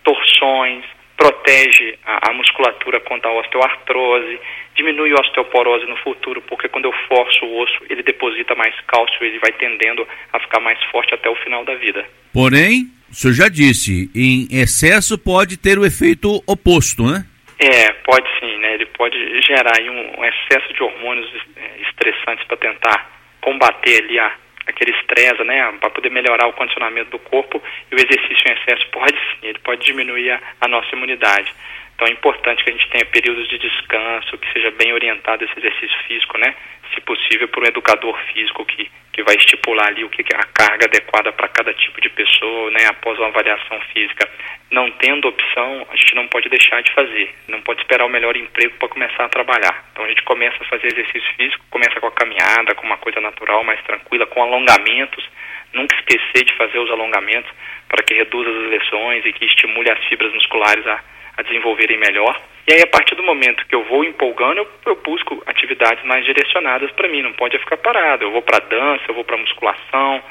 torções, 0.04 0.84
protege 1.20 1.98
a, 2.06 2.30
a, 2.30 2.32
musculatura 2.32 2.98
contra 3.00 3.28
a 3.28 3.34
osteoartrose, 3.40 4.40
diminui 4.74 5.12
a 5.12 5.20
osteoporose 5.20 5.84
no 5.84 5.96
futuro, 5.98 6.40
porque 6.48 6.66
quando 6.66 6.86
eu 6.86 6.92
forço 7.06 7.44
o 7.44 7.60
osso, 7.62 7.78
ele 7.90 8.02
deposita 8.02 8.54
mais 8.54 8.74
cálcio, 8.86 9.22
ele 9.22 9.38
vai 9.38 9.52
tendendo 9.52 10.08
a 10.32 10.40
ficar 10.40 10.60
mais 10.60 10.82
forte 10.84 11.12
até 11.12 11.28
o 11.28 11.36
final 11.36 11.62
da 11.62 11.74
vida. 11.74 12.06
Porém, 12.32 12.86
o 13.10 13.14
senhor 13.14 13.34
já 13.34 13.48
disse, 13.50 14.10
em 14.14 14.48
excesso 14.50 15.18
pode 15.18 15.58
ter 15.58 15.78
o 15.78 15.84
efeito 15.84 16.42
oposto, 16.46 17.02
né? 17.02 17.26
É, 17.58 17.92
pode 17.92 18.26
sim, 18.40 18.56
né? 18.56 18.72
Ele 18.72 18.86
pode 18.86 19.18
gerar 19.42 19.78
um, 19.82 20.20
um 20.20 20.24
excesso 20.24 20.72
de 20.72 20.82
hormônios 20.82 21.28
é, 21.54 21.82
estressantes 21.82 22.46
para 22.46 22.56
tentar 22.56 23.10
combater 23.42 24.02
ali 24.02 24.18
a, 24.18 24.32
aquele 24.66 24.90
estresse, 24.92 25.42
né, 25.44 25.72
para 25.80 25.90
poder 25.90 26.10
melhorar 26.10 26.46
o 26.46 26.52
condicionamento 26.52 27.10
do 27.10 27.18
corpo 27.18 27.62
e 27.90 27.94
o 27.94 27.98
exercício 27.98 28.44
em 28.48 28.52
excesso 28.52 28.86
pode 28.90 29.16
sim, 29.16 29.48
ele 29.48 29.58
pode 29.60 29.84
diminuir 29.84 30.30
a, 30.30 30.40
a 30.60 30.68
nossa 30.68 30.94
imunidade. 30.94 31.54
Então 32.00 32.08
é 32.08 32.12
importante 32.12 32.64
que 32.64 32.70
a 32.70 32.72
gente 32.72 32.88
tenha 32.88 33.04
períodos 33.04 33.46
de 33.46 33.58
descanso, 33.58 34.38
que 34.38 34.50
seja 34.54 34.70
bem 34.70 34.90
orientado 34.90 35.44
esse 35.44 35.52
exercício 35.58 35.98
físico, 36.08 36.38
né? 36.38 36.54
Se 36.94 37.00
possível, 37.02 37.46
por 37.48 37.62
um 37.62 37.66
educador 37.66 38.18
físico 38.32 38.64
que, 38.64 38.90
que 39.12 39.22
vai 39.22 39.36
estipular 39.36 39.88
ali 39.88 40.02
o 40.02 40.08
que 40.08 40.24
é 40.32 40.36
a 40.38 40.44
carga 40.44 40.86
adequada 40.86 41.30
para 41.30 41.46
cada 41.48 41.74
tipo 41.74 42.00
de 42.00 42.08
pessoa, 42.08 42.70
né? 42.70 42.86
Após 42.88 43.18
uma 43.18 43.28
avaliação 43.28 43.78
física. 43.92 44.26
Não 44.70 44.90
tendo 44.92 45.28
opção, 45.28 45.86
a 45.92 45.96
gente 45.96 46.14
não 46.14 46.26
pode 46.26 46.48
deixar 46.48 46.82
de 46.82 46.90
fazer. 46.94 47.34
Não 47.48 47.60
pode 47.60 47.82
esperar 47.82 48.06
o 48.06 48.08
melhor 48.08 48.34
emprego 48.34 48.78
para 48.78 48.88
começar 48.88 49.26
a 49.26 49.28
trabalhar. 49.28 49.84
Então 49.92 50.06
a 50.06 50.08
gente 50.08 50.22
começa 50.22 50.56
a 50.58 50.68
fazer 50.68 50.86
exercício 50.86 51.34
físico, 51.36 51.62
começa 51.68 52.00
com 52.00 52.06
a 52.06 52.12
caminhada, 52.12 52.74
com 52.76 52.86
uma 52.86 52.96
coisa 52.96 53.20
natural, 53.20 53.62
mais 53.62 53.82
tranquila, 53.82 54.24
com 54.24 54.42
alongamentos. 54.42 55.28
Nunca 55.74 55.94
esquecer 55.96 56.46
de 56.46 56.54
fazer 56.54 56.78
os 56.78 56.90
alongamentos 56.90 57.52
para 57.90 58.02
que 58.02 58.14
reduza 58.14 58.48
as 58.48 58.70
lesões 58.70 59.26
e 59.26 59.34
que 59.34 59.44
estimule 59.44 59.90
as 59.90 60.02
fibras 60.06 60.32
musculares 60.32 60.86
a 60.86 60.98
a 61.40 61.42
desenvolverem 61.42 61.98
melhor. 61.98 62.40
E 62.68 62.72
aí, 62.72 62.82
a 62.82 62.86
partir 62.86 63.14
do 63.14 63.22
momento 63.22 63.66
que 63.66 63.74
eu 63.74 63.82
vou 63.84 64.04
empolgando, 64.04 64.58
eu, 64.58 64.68
eu 64.86 64.96
busco 64.96 65.42
atividades 65.46 66.04
mais 66.04 66.24
direcionadas 66.24 66.90
para 66.92 67.08
mim, 67.08 67.22
não 67.22 67.32
pode 67.32 67.58
ficar 67.58 67.78
parado. 67.78 68.24
Eu 68.24 68.30
vou 68.30 68.42
para 68.42 68.64
dança, 68.64 69.04
eu 69.08 69.14
vou 69.14 69.24
para 69.24 69.36
musculação, 69.36 70.22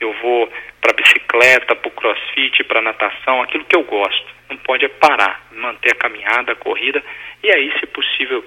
eu 0.00 0.12
vou 0.14 0.52
para 0.80 0.92
bicicleta, 0.92 1.74
para 1.74 1.90
crossfit, 1.90 2.64
para 2.64 2.82
natação, 2.82 3.40
aquilo 3.42 3.64
que 3.64 3.76
eu 3.76 3.84
gosto. 3.84 4.26
Não 4.50 4.56
pode 4.58 4.88
parar, 4.88 5.46
manter 5.52 5.92
a 5.92 5.96
caminhada, 5.96 6.52
a 6.52 6.56
corrida, 6.56 7.02
e 7.42 7.50
aí, 7.50 7.72
se 7.78 7.86
possível, 7.86 8.44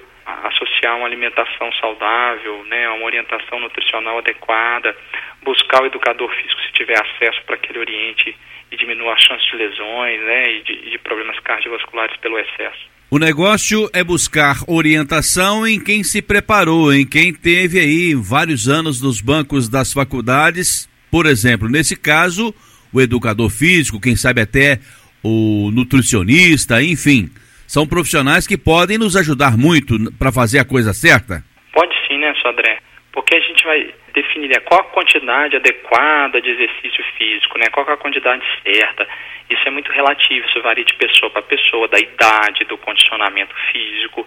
associar 0.48 0.98
uma 0.98 1.06
alimentação 1.06 1.72
saudável, 1.74 2.64
né, 2.66 2.90
uma 2.90 3.06
orientação 3.06 3.60
nutricional 3.60 4.18
adequada, 4.20 4.96
buscar 5.44 5.82
o 5.84 5.86
educador 5.86 6.30
físico 6.36 6.62
se 6.62 6.74
tiver 6.74 7.00
acesso 7.00 7.42
para 7.46 7.58
que 7.58 7.72
ele 7.72 7.80
oriente 7.80 8.36
e 8.72 8.78
diminua 8.78 9.14
a 9.14 9.18
chance 9.18 9.44
de 9.50 9.58
lesões 9.58 10.22
né, 10.22 10.52
e 10.52 10.64
de, 10.64 10.90
de 10.92 10.98
problemas 11.00 11.40
cardiovasculares 11.40 12.16
pelo 12.18 12.38
excesso. 12.38 12.90
O 13.12 13.18
negócio 13.18 13.90
é 13.92 14.04
buscar 14.04 14.58
orientação 14.68 15.66
em 15.66 15.84
quem 15.84 16.04
se 16.04 16.22
preparou, 16.22 16.94
em 16.94 17.08
quem 17.08 17.34
teve 17.34 17.80
aí 17.80 18.14
vários 18.14 18.70
anos 18.70 19.02
nos 19.02 19.20
bancos 19.20 19.68
das 19.68 19.92
faculdades. 19.92 20.88
Por 21.10 21.26
exemplo, 21.26 21.68
nesse 21.68 21.96
caso, 21.96 22.54
o 22.94 23.02
educador 23.02 23.50
físico, 23.50 24.00
quem 24.00 24.16
sabe 24.16 24.42
até 24.42 24.80
o 25.24 25.72
nutricionista, 25.72 26.84
enfim. 26.84 27.32
São 27.70 27.86
profissionais 27.86 28.48
que 28.48 28.58
podem 28.58 28.98
nos 28.98 29.16
ajudar 29.16 29.56
muito 29.56 29.94
para 30.18 30.32
fazer 30.34 30.58
a 30.58 30.66
coisa 30.66 30.92
certa? 30.92 31.46
Pode 31.72 31.94
sim, 32.08 32.18
né, 32.18 32.34
Sodré? 32.42 32.80
Porque 33.14 33.36
a 33.36 33.40
gente 33.42 33.64
vai 33.64 33.94
definir 34.12 34.50
né, 34.50 34.60
qual 34.66 34.82
a 34.82 34.86
quantidade 34.86 35.56
adequada 35.56 36.42
de 36.42 36.50
exercício 36.50 37.04
físico, 37.16 37.60
né, 37.60 37.70
qual 37.72 37.86
é 37.88 37.94
a 37.94 37.98
quantidade 37.98 38.42
certa. 38.66 39.08
Isso 39.52 39.62
é 39.68 39.70
muito 39.70 39.92
relativo, 39.92 40.48
isso 40.48 40.60
varia 40.64 40.84
de 40.84 40.96
pessoa 40.96 41.30
para 41.30 41.44
pessoa, 41.44 41.88
da 41.88 42.00
idade, 42.00 42.66
do 42.66 42.76
condicionamento 42.76 43.54
físico, 43.72 44.26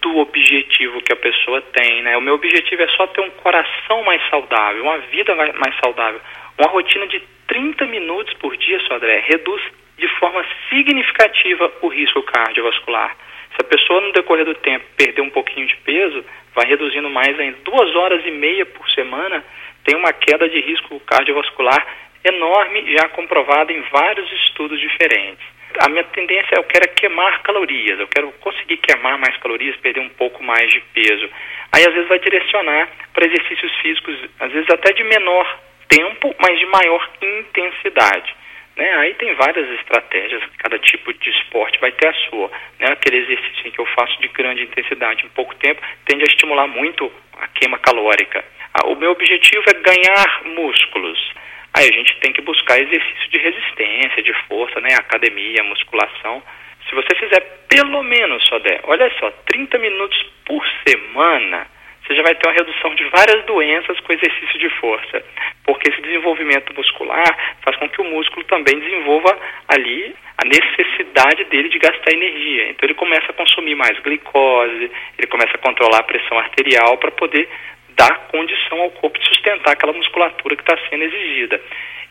do 0.00 0.18
objetivo 0.18 1.02
que 1.02 1.12
a 1.12 1.16
pessoa 1.16 1.60
tem. 1.74 2.00
Né? 2.00 2.16
O 2.16 2.20
meu 2.20 2.34
objetivo 2.34 2.80
é 2.80 2.88
só 2.90 3.08
ter 3.08 3.22
um 3.22 3.30
coração 3.42 4.04
mais 4.04 4.22
saudável, 4.30 4.84
uma 4.84 4.98
vida 4.98 5.34
mais 5.34 5.74
saudável. 5.82 6.20
Uma 6.56 6.70
rotina 6.70 7.08
de 7.08 7.20
30 7.48 7.86
minutos 7.86 8.34
por 8.34 8.56
dia, 8.56 8.78
Sodré, 8.86 9.24
reduz 9.26 9.60
de 9.98 10.08
forma 10.18 10.44
significativa 10.68 11.72
o 11.82 11.88
risco 11.88 12.22
cardiovascular. 12.22 13.16
Se 13.50 13.60
a 13.60 13.64
pessoa 13.64 14.00
no 14.00 14.12
decorrer 14.12 14.44
do 14.44 14.54
tempo 14.54 14.84
perder 14.96 15.22
um 15.22 15.30
pouquinho 15.30 15.66
de 15.66 15.76
peso, 15.76 16.24
vai 16.54 16.66
reduzindo 16.66 17.08
mais 17.08 17.38
em 17.38 17.52
duas 17.64 17.94
horas 17.94 18.24
e 18.26 18.30
meia 18.30 18.66
por 18.66 18.88
semana, 18.90 19.44
tem 19.84 19.96
uma 19.96 20.12
queda 20.12 20.48
de 20.48 20.60
risco 20.60 20.98
cardiovascular 21.00 21.86
enorme, 22.24 22.96
já 22.96 23.08
comprovada 23.10 23.72
em 23.72 23.80
vários 23.92 24.30
estudos 24.32 24.80
diferentes. 24.80 25.44
A 25.80 25.88
minha 25.88 26.04
tendência 26.04 26.54
é 26.54 26.58
eu 26.58 26.64
quero 26.64 26.84
é 26.84 26.88
queimar 26.88 27.42
calorias, 27.42 27.98
eu 27.98 28.06
quero 28.08 28.30
conseguir 28.40 28.76
queimar 28.78 29.18
mais 29.18 29.36
calorias, 29.38 29.76
perder 29.76 30.00
um 30.00 30.08
pouco 30.10 30.42
mais 30.42 30.70
de 30.70 30.80
peso. 30.92 31.28
Aí 31.72 31.82
às 31.86 31.92
vezes 31.92 32.08
vai 32.08 32.18
direcionar 32.20 32.88
para 33.12 33.26
exercícios 33.26 33.74
físicos, 33.82 34.16
às 34.38 34.52
vezes 34.52 34.70
até 34.70 34.92
de 34.92 35.02
menor 35.04 35.58
tempo, 35.88 36.34
mas 36.40 36.58
de 36.58 36.66
maior 36.66 37.10
intensidade. 37.20 38.34
Né? 38.76 38.94
Aí 38.96 39.14
tem 39.14 39.34
várias 39.34 39.68
estratégias, 39.80 40.42
cada 40.58 40.78
tipo 40.78 41.12
de 41.12 41.30
esporte 41.30 41.78
vai 41.80 41.92
ter 41.92 42.08
a 42.08 42.14
sua. 42.28 42.50
Né? 42.78 42.88
Aquele 42.90 43.18
exercício 43.18 43.70
que 43.70 43.80
eu 43.80 43.86
faço 43.86 44.20
de 44.20 44.28
grande 44.28 44.62
intensidade 44.62 45.24
em 45.24 45.28
pouco 45.30 45.54
tempo 45.56 45.80
tende 46.04 46.22
a 46.22 46.26
estimular 46.26 46.66
muito 46.66 47.10
a 47.38 47.46
queima 47.48 47.78
calórica. 47.78 48.44
Ah, 48.74 48.88
o 48.88 48.96
meu 48.96 49.12
objetivo 49.12 49.64
é 49.68 49.74
ganhar 49.74 50.44
músculos. 50.44 51.32
Aí 51.72 51.88
a 51.88 51.92
gente 51.92 52.16
tem 52.20 52.32
que 52.32 52.40
buscar 52.40 52.80
exercício 52.80 53.30
de 53.30 53.38
resistência, 53.38 54.22
de 54.22 54.32
força, 54.48 54.80
né? 54.80 54.94
academia, 54.94 55.62
musculação. 55.64 56.42
Se 56.88 56.94
você 56.94 57.14
fizer 57.16 57.40
pelo 57.68 58.02
menos, 58.02 58.48
der, 58.62 58.80
olha 58.84 59.10
só, 59.18 59.30
30 59.46 59.78
minutos 59.78 60.26
por 60.44 60.64
semana, 60.86 61.66
você 62.06 62.14
já 62.14 62.22
vai 62.22 62.34
ter 62.34 62.46
uma 62.46 62.54
redução 62.54 62.94
de 62.94 63.04
várias 63.04 63.44
doenças 63.46 63.98
com 64.00 64.12
exercício 64.12 64.58
de 64.58 64.68
força, 64.80 65.24
porque 65.64 65.88
esse 65.88 66.02
desenvolvimento 66.02 66.74
muscular 66.74 67.56
faz 67.62 67.76
com 67.76 67.88
que 67.88 68.00
o 68.00 68.04
músculo 68.04 68.44
também 68.44 68.78
desenvolva 68.78 69.38
ali 69.68 70.14
a 70.36 70.44
necessidade 70.44 71.44
dele 71.44 71.68
de 71.68 71.78
gastar 71.78 72.12
energia. 72.12 72.68
Então 72.70 72.86
ele 72.86 72.94
começa 72.94 73.30
a 73.30 73.34
consumir 73.34 73.74
mais 73.74 73.98
glicose, 74.00 74.90
ele 75.18 75.26
começa 75.28 75.54
a 75.54 75.58
controlar 75.58 75.98
a 76.00 76.04
pressão 76.04 76.38
arterial 76.38 76.98
para 76.98 77.10
poder 77.12 77.48
dar 77.96 78.28
condição 78.28 78.80
ao 78.82 78.90
corpo 78.90 79.18
de 79.18 79.28
sustentar 79.28 79.72
aquela 79.72 79.92
musculatura 79.92 80.56
que 80.56 80.62
está 80.62 80.76
sendo 80.88 81.04
exigida. 81.04 81.60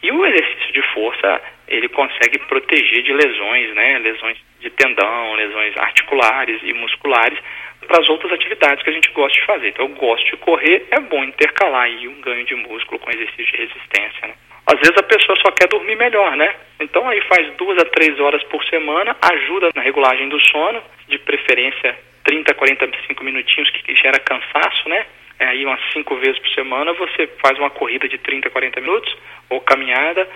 E 0.02 0.12
o 0.12 0.26
exercício 0.26 0.74
de 0.74 0.82
força, 0.94 1.42
ele 1.68 1.88
consegue 1.88 2.38
proteger 2.40 3.04
de 3.04 3.14
lesões, 3.14 3.74
né? 3.74 4.00
Lesões 4.00 4.38
de 4.60 4.70
tendão, 4.72 5.36
lesões 5.36 5.76
articulares 5.78 6.60
e 6.64 6.74
musculares, 6.74 7.40
para 7.84 8.02
as 8.02 8.10
outras 8.10 8.32
atividades 8.32 8.84
que 8.84 8.90
a 8.90 8.94
gente 8.94 9.12
gosta 9.12 9.40
de 9.40 9.46
fazer. 9.46 9.68
Então, 9.70 9.86
eu 9.86 9.96
gosto 9.96 10.26
de 10.26 10.38
correr, 10.38 10.88
é 10.92 11.00
bom 11.00 11.24
intercalar 11.24 11.84
aí 11.84 12.08
um 12.08 12.22
ganho 12.22 12.46
de 12.46 12.56
músculo 12.56 13.00
com 13.00 13.12
exercício 13.12 13.46
de 13.46 13.58
resistência, 13.58 14.28
né? 14.28 14.34
Às 14.66 14.80
vezes 14.80 14.96
a 14.98 15.04
pessoa 15.04 15.38
só 15.40 15.52
quer 15.52 15.68
dormir 15.68 15.96
melhor, 15.98 16.38
né? 16.38 16.56
Então 16.80 17.08
aí 17.08 17.20
faz 17.22 17.54
duas 17.58 17.78
a 17.82 17.86
três 17.86 18.18
horas 18.20 18.42
por 18.44 18.64
semana, 18.66 19.16
ajuda 19.22 19.70
na 19.76 19.82
regulagem 19.82 20.30
do 20.30 20.40
sono, 20.40 20.82
de 21.08 21.18
preferência 21.20 21.98
30, 22.24 22.54
45 22.54 23.24
minutinhos 23.26 23.70
que 23.70 23.96
gera 23.96 24.20
cansaço, 24.20 24.88
né? 24.88 25.06
É, 25.38 25.48
aí 25.48 25.66
umas 25.66 25.82
cinco 25.92 26.16
vezes 26.16 26.40
por 26.40 26.50
semana 26.50 26.94
você 26.94 27.28
faz 27.42 27.58
uma 27.60 27.70
corrida 27.70 28.08
de 28.08 28.18
30, 28.18 28.50
40 28.50 28.80
minutos 28.80 29.18
ou 29.50 29.60
caminhada 29.60 30.28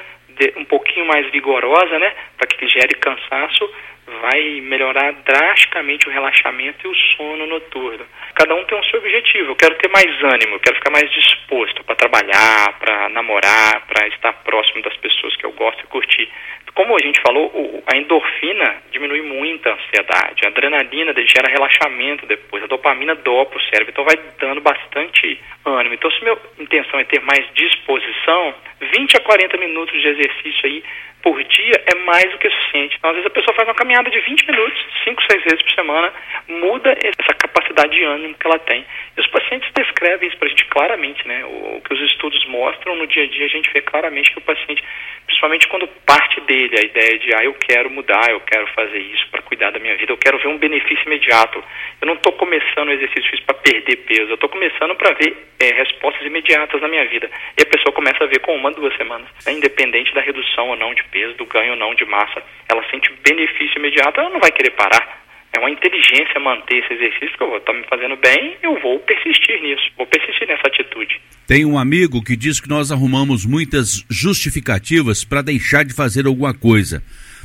um 0.58 0.66
pouquinho 0.66 1.06
mais 1.06 1.32
vigorosa, 1.32 1.98
né? 1.98 2.14
Para 2.38 2.48
que 2.48 2.68
gere 2.68 2.96
cansaço 2.96 3.74
vai 4.08 4.62
melhorar 4.62 5.12
drasticamente 5.12 6.08
o 6.08 6.12
relaxamento 6.12 6.88
e 6.88 6.90
o 6.90 6.96
sono 7.16 7.46
noturno. 7.46 8.06
Cada 8.36 8.56
um 8.56 8.64
tem 8.66 8.78
um 8.78 8.84
seu 8.84 9.00
objetivo. 9.00 9.52
Eu 9.52 9.56
quero 9.56 9.76
ter 9.76 9.90
mais 9.90 10.08
ânimo, 10.24 10.56
eu 10.56 10.60
quero 10.60 10.76
ficar 10.76 10.92
mais 10.92 11.12
disposto 11.12 11.84
para 11.84 11.96
trabalhar, 11.96 12.80
para 12.80 13.10
namorar, 13.10 13.86
para 13.86 14.08
estar 14.08 14.34
próximo 14.44 14.82
das 14.82 14.96
pessoas 14.98 15.36
que 15.36 15.46
eu 15.46 15.52
gosto 15.52 15.84
e 15.84 15.88
curtir. 15.88 16.30
Como 16.74 16.96
a 16.96 17.00
gente 17.04 17.20
falou, 17.22 17.84
a 17.92 17.98
endorfina 17.98 18.84
diminui 18.92 19.24
muito 19.24 19.68
a 19.68 19.74
ansiedade, 19.74 20.46
a 20.46 20.50
adrenalina 20.50 21.12
gera 21.26 21.50
relaxamento 21.50 22.28
depois, 22.28 22.64
a 22.64 22.68
dopamina 22.68 23.16
dopa 23.16 23.58
o 23.58 23.62
cérebro, 23.62 23.90
então 23.90 24.06
vai 24.06 24.16
dando 24.40 24.62
bastante 24.62 25.42
ânimo. 25.66 25.96
Então, 25.96 26.12
se 26.12 26.22
minha 26.24 26.38
intenção 26.60 27.00
é 27.00 27.04
ter 27.06 27.20
mais 27.22 27.44
disposição, 27.56 28.54
20 28.80 29.18
a 29.18 29.20
40 29.22 29.58
minutos 29.58 30.00
de 30.00 30.08
exercício 30.08 30.66
aí 30.66 30.84
por 31.28 31.44
dia 31.44 31.84
é 31.86 31.96
mais 32.06 32.32
do 32.32 32.38
que 32.38 32.50
suficiente. 32.50 32.96
Então, 32.98 33.10
às 33.10 33.18
vezes 33.18 33.30
a 33.30 33.34
pessoa 33.34 33.54
faz 33.54 33.68
uma 33.68 33.76
caminhada 33.76 34.10
de 34.10 34.18
20 34.18 34.48
minutos, 34.48 34.80
5, 35.04 35.24
6 35.30 35.44
vezes 35.44 35.62
por 35.62 35.72
semana, 35.72 36.14
muda 36.48 36.96
essa 37.04 37.34
capacidade 37.36 37.94
de 37.94 38.04
ânimo 38.06 38.34
que 38.36 38.48
ela 38.48 38.60
tem. 38.60 38.86
E 39.18 39.20
os 39.20 39.28
pacientes 39.28 39.70
descrevem 39.76 40.30
isso 40.30 40.38
para 40.38 40.48
a 40.48 40.50
gente 40.50 40.66
claramente, 40.66 41.28
né? 41.28 41.44
O, 41.44 41.82
que 41.82 41.94
os 41.94 42.00
estudos 42.10 42.46
mostram 42.46 42.96
no 42.96 43.08
dia 43.08 43.24
a 43.24 43.28
dia, 43.28 43.46
a 43.46 43.50
gente 43.50 43.70
vê 43.74 43.82
claramente 43.82 44.32
que 44.32 44.38
o 44.38 44.42
paciente, 44.42 44.82
principalmente 45.26 45.68
quando 45.68 45.88
parte 46.06 46.40
dele 46.42 46.78
a 46.78 46.86
ideia 46.86 47.20
de, 47.20 47.36
ah, 47.36 47.44
eu 47.44 47.54
quero 47.56 47.90
mudar, 47.90 48.30
eu 48.30 48.40
quero 48.40 48.66
fazer 48.68 49.00
isso 49.00 49.28
para 49.30 49.42
cuidar 49.42 49.72
da 49.72 49.80
minha 49.80 49.98
vida, 49.98 50.14
eu 50.14 50.18
quero 50.18 50.38
ver 50.38 50.48
um 50.48 50.58
benefício 50.58 51.06
imediato. 51.08 51.62
Eu 52.00 52.08
não 52.08 52.14
estou 52.14 52.32
começando 52.34 52.88
o 52.88 52.94
exercício 52.94 53.30
físico 53.30 53.48
para 53.48 53.72
perder 53.72 53.98
peso, 53.98 54.30
eu 54.30 54.36
estou 54.36 54.50
começando 54.50 54.96
para 54.96 55.14
ver 55.16 55.36
é, 55.60 55.74
respostas 55.74 56.26
imediatas 56.26 56.80
na 56.82 56.88
minha 56.88 57.06
vida. 57.06 57.30
E 57.58 57.64
a 57.64 57.66
pessoa 57.66 57.92
começa 57.92 58.24
a 58.24 58.28
ver 58.28 58.40
com 58.40 58.56
uma, 58.56 58.72
duas 58.72 58.96
semanas, 58.96 59.28
né? 59.46 59.54
independente 59.54 60.14
da 60.14 60.22
redução 60.22 60.70
ou 60.70 60.76
não 60.76 60.94
de 60.94 61.04
peso, 61.06 61.17
do 61.38 61.46
ganho 61.46 61.72
ou 61.72 61.78
não 61.78 61.96
de 61.96 62.06
massa. 62.06 62.42
Ela 62.70 62.84
sente 62.90 63.12
benefício 63.24 63.78
imediato, 63.78 64.20
ela 64.20 64.30
não 64.30 64.40
vai 64.40 64.52
querer 64.52 64.72
parar. 64.72 65.26
É 65.54 65.60
uma 65.60 65.72
inteligência 65.72 66.40
manter 66.40 66.84
esse 66.84 66.94
exercício 66.94 67.36
que 67.38 67.44
eu 67.44 67.58
estou 67.58 67.74
me 67.74 67.84
fazendo 67.90 68.16
bem, 68.18 68.58
eu 68.62 68.80
vou 68.80 69.00
persistir 69.00 69.60
nisso, 69.62 69.90
vou 69.98 70.06
persistir 70.06 70.48
nessa 70.48 70.68
atitude. 70.68 71.20
Tem 71.48 71.66
um 71.66 71.80
amigo 71.80 72.24
que 72.24 72.36
diz 72.36 72.60
que 72.60 72.70
nós 72.70 72.92
arrumamos 72.92 73.46
muitas 73.46 74.06
justificativas 74.10 75.24
para 75.24 75.42
deixar 75.42 75.84
de 75.84 75.96
fazer 75.96 76.28
alguma 76.28 76.54
coisa. 76.54 77.02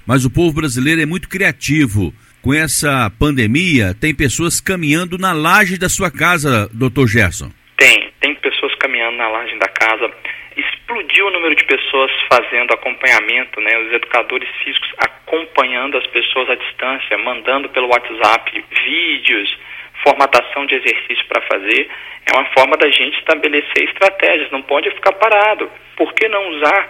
Mas 0.06 0.24
o 0.24 0.30
povo 0.30 0.52
brasileiro 0.52 1.00
é 1.00 1.06
muito 1.06 1.28
criativo. 1.28 2.12
Com 2.42 2.52
essa 2.52 3.10
pandemia, 3.18 3.94
tem 3.94 4.12
pessoas 4.12 4.60
caminhando 4.60 5.16
na 5.16 5.32
laje 5.32 5.78
da 5.78 5.88
sua 5.88 6.10
casa, 6.10 6.68
doutor 6.74 7.06
Gerson. 7.06 7.50
Tem, 7.78 8.10
tem 8.20 8.34
pessoas 8.34 8.74
caminhando 8.74 9.16
na 9.16 9.28
laje 9.28 9.56
da 9.58 9.68
casa 9.68 10.12
explodiu 10.56 11.26
o 11.26 11.30
número 11.30 11.54
de 11.54 11.64
pessoas 11.64 12.10
fazendo 12.32 12.72
acompanhamento, 12.72 13.60
né, 13.60 13.78
os 13.78 13.92
educadores 13.92 14.48
físicos 14.62 14.92
acompanhando 14.98 15.96
as 15.96 16.06
pessoas 16.08 16.50
à 16.50 16.54
distância, 16.54 17.18
mandando 17.18 17.68
pelo 17.70 17.88
WhatsApp 17.88 18.64
vídeos, 18.84 19.58
formatação 20.04 20.66
de 20.66 20.74
exercício 20.74 21.24
para 21.28 21.42
fazer. 21.42 21.88
É 22.30 22.36
uma 22.36 22.44
forma 22.56 22.76
da 22.76 22.90
gente 22.90 23.18
estabelecer 23.18 23.84
estratégias, 23.84 24.50
não 24.50 24.62
pode 24.62 24.90
ficar 24.90 25.12
parado. 25.12 25.70
Por 25.96 26.12
que 26.14 26.28
não 26.28 26.48
usar 26.50 26.88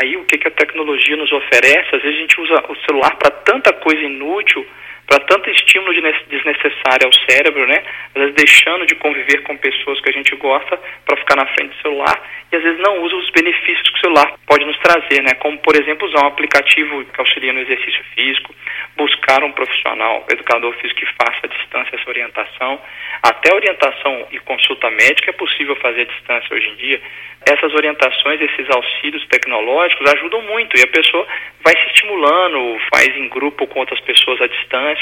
aí 0.00 0.16
o 0.16 0.24
que, 0.24 0.38
que 0.38 0.48
a 0.48 0.52
tecnologia 0.52 1.16
nos 1.16 1.30
oferece? 1.32 1.94
Às 1.94 2.02
vezes 2.02 2.16
a 2.16 2.20
gente 2.20 2.40
usa 2.40 2.64
o 2.68 2.76
celular 2.86 3.16
para 3.16 3.30
tanta 3.30 3.72
coisa 3.74 4.02
inútil 4.02 4.66
para 5.06 5.20
tanto 5.20 5.50
estímulo 5.50 5.92
desnecessário 6.28 7.06
ao 7.06 7.12
cérebro, 7.28 7.66
né? 7.66 7.82
Às 8.14 8.22
vezes 8.22 8.34
deixando 8.34 8.86
de 8.86 8.94
conviver 8.94 9.42
com 9.42 9.56
pessoas 9.56 10.00
que 10.00 10.08
a 10.08 10.12
gente 10.12 10.34
gosta 10.36 10.78
para 11.04 11.16
ficar 11.16 11.36
na 11.36 11.46
frente 11.46 11.76
do 11.76 11.82
celular 11.82 12.22
e 12.50 12.56
às 12.56 12.62
vezes 12.62 12.78
não 12.80 13.02
usa 13.02 13.16
os 13.16 13.30
benefícios 13.30 13.88
que 13.88 13.96
o 13.96 14.00
celular 14.00 14.32
pode 14.46 14.64
nos 14.64 14.78
trazer, 14.78 15.22
né? 15.22 15.34
Como 15.34 15.58
por 15.58 15.74
exemplo 15.74 16.08
usar 16.08 16.24
um 16.24 16.28
aplicativo 16.28 17.04
que 17.04 17.20
auxilia 17.20 17.52
no 17.52 17.60
exercício 17.60 18.04
físico, 18.14 18.54
buscar 18.96 19.42
um 19.42 19.52
profissional, 19.52 20.24
educador 20.30 20.72
físico 20.74 21.00
que 21.00 21.06
faça 21.06 21.40
à 21.44 21.48
distância 21.48 21.96
essa 21.96 22.08
orientação, 22.08 22.80
até 23.22 23.54
orientação 23.54 24.26
e 24.30 24.38
consulta 24.40 24.90
médica 24.90 25.30
é 25.30 25.32
possível 25.32 25.76
fazer 25.76 26.02
à 26.02 26.04
distância 26.04 26.54
hoje 26.54 26.68
em 26.68 26.76
dia. 26.76 27.00
Essas 27.46 27.74
orientações, 27.74 28.40
esses 28.40 28.70
auxílios 28.70 29.26
tecnológicos 29.26 30.10
ajudam 30.14 30.40
muito 30.42 30.78
e 30.78 30.82
a 30.82 30.86
pessoa 30.86 31.26
vai 31.62 31.74
se 31.76 31.86
estimulando, 31.88 32.78
faz 32.94 33.08
em 33.16 33.28
grupo 33.28 33.66
com 33.66 33.80
outras 33.80 34.00
pessoas 34.00 34.40
à 34.40 34.46
distância, 34.46 34.93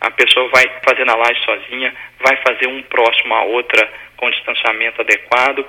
a 0.00 0.10
pessoa 0.10 0.48
vai 0.48 0.64
fazer 0.84 1.04
na 1.04 1.14
laje 1.14 1.40
sozinha, 1.44 1.94
vai 2.20 2.36
fazer 2.36 2.66
um 2.68 2.82
próximo 2.82 3.34
a 3.34 3.44
outra 3.44 3.88
com 4.16 4.30
distanciamento 4.30 5.00
adequado. 5.00 5.64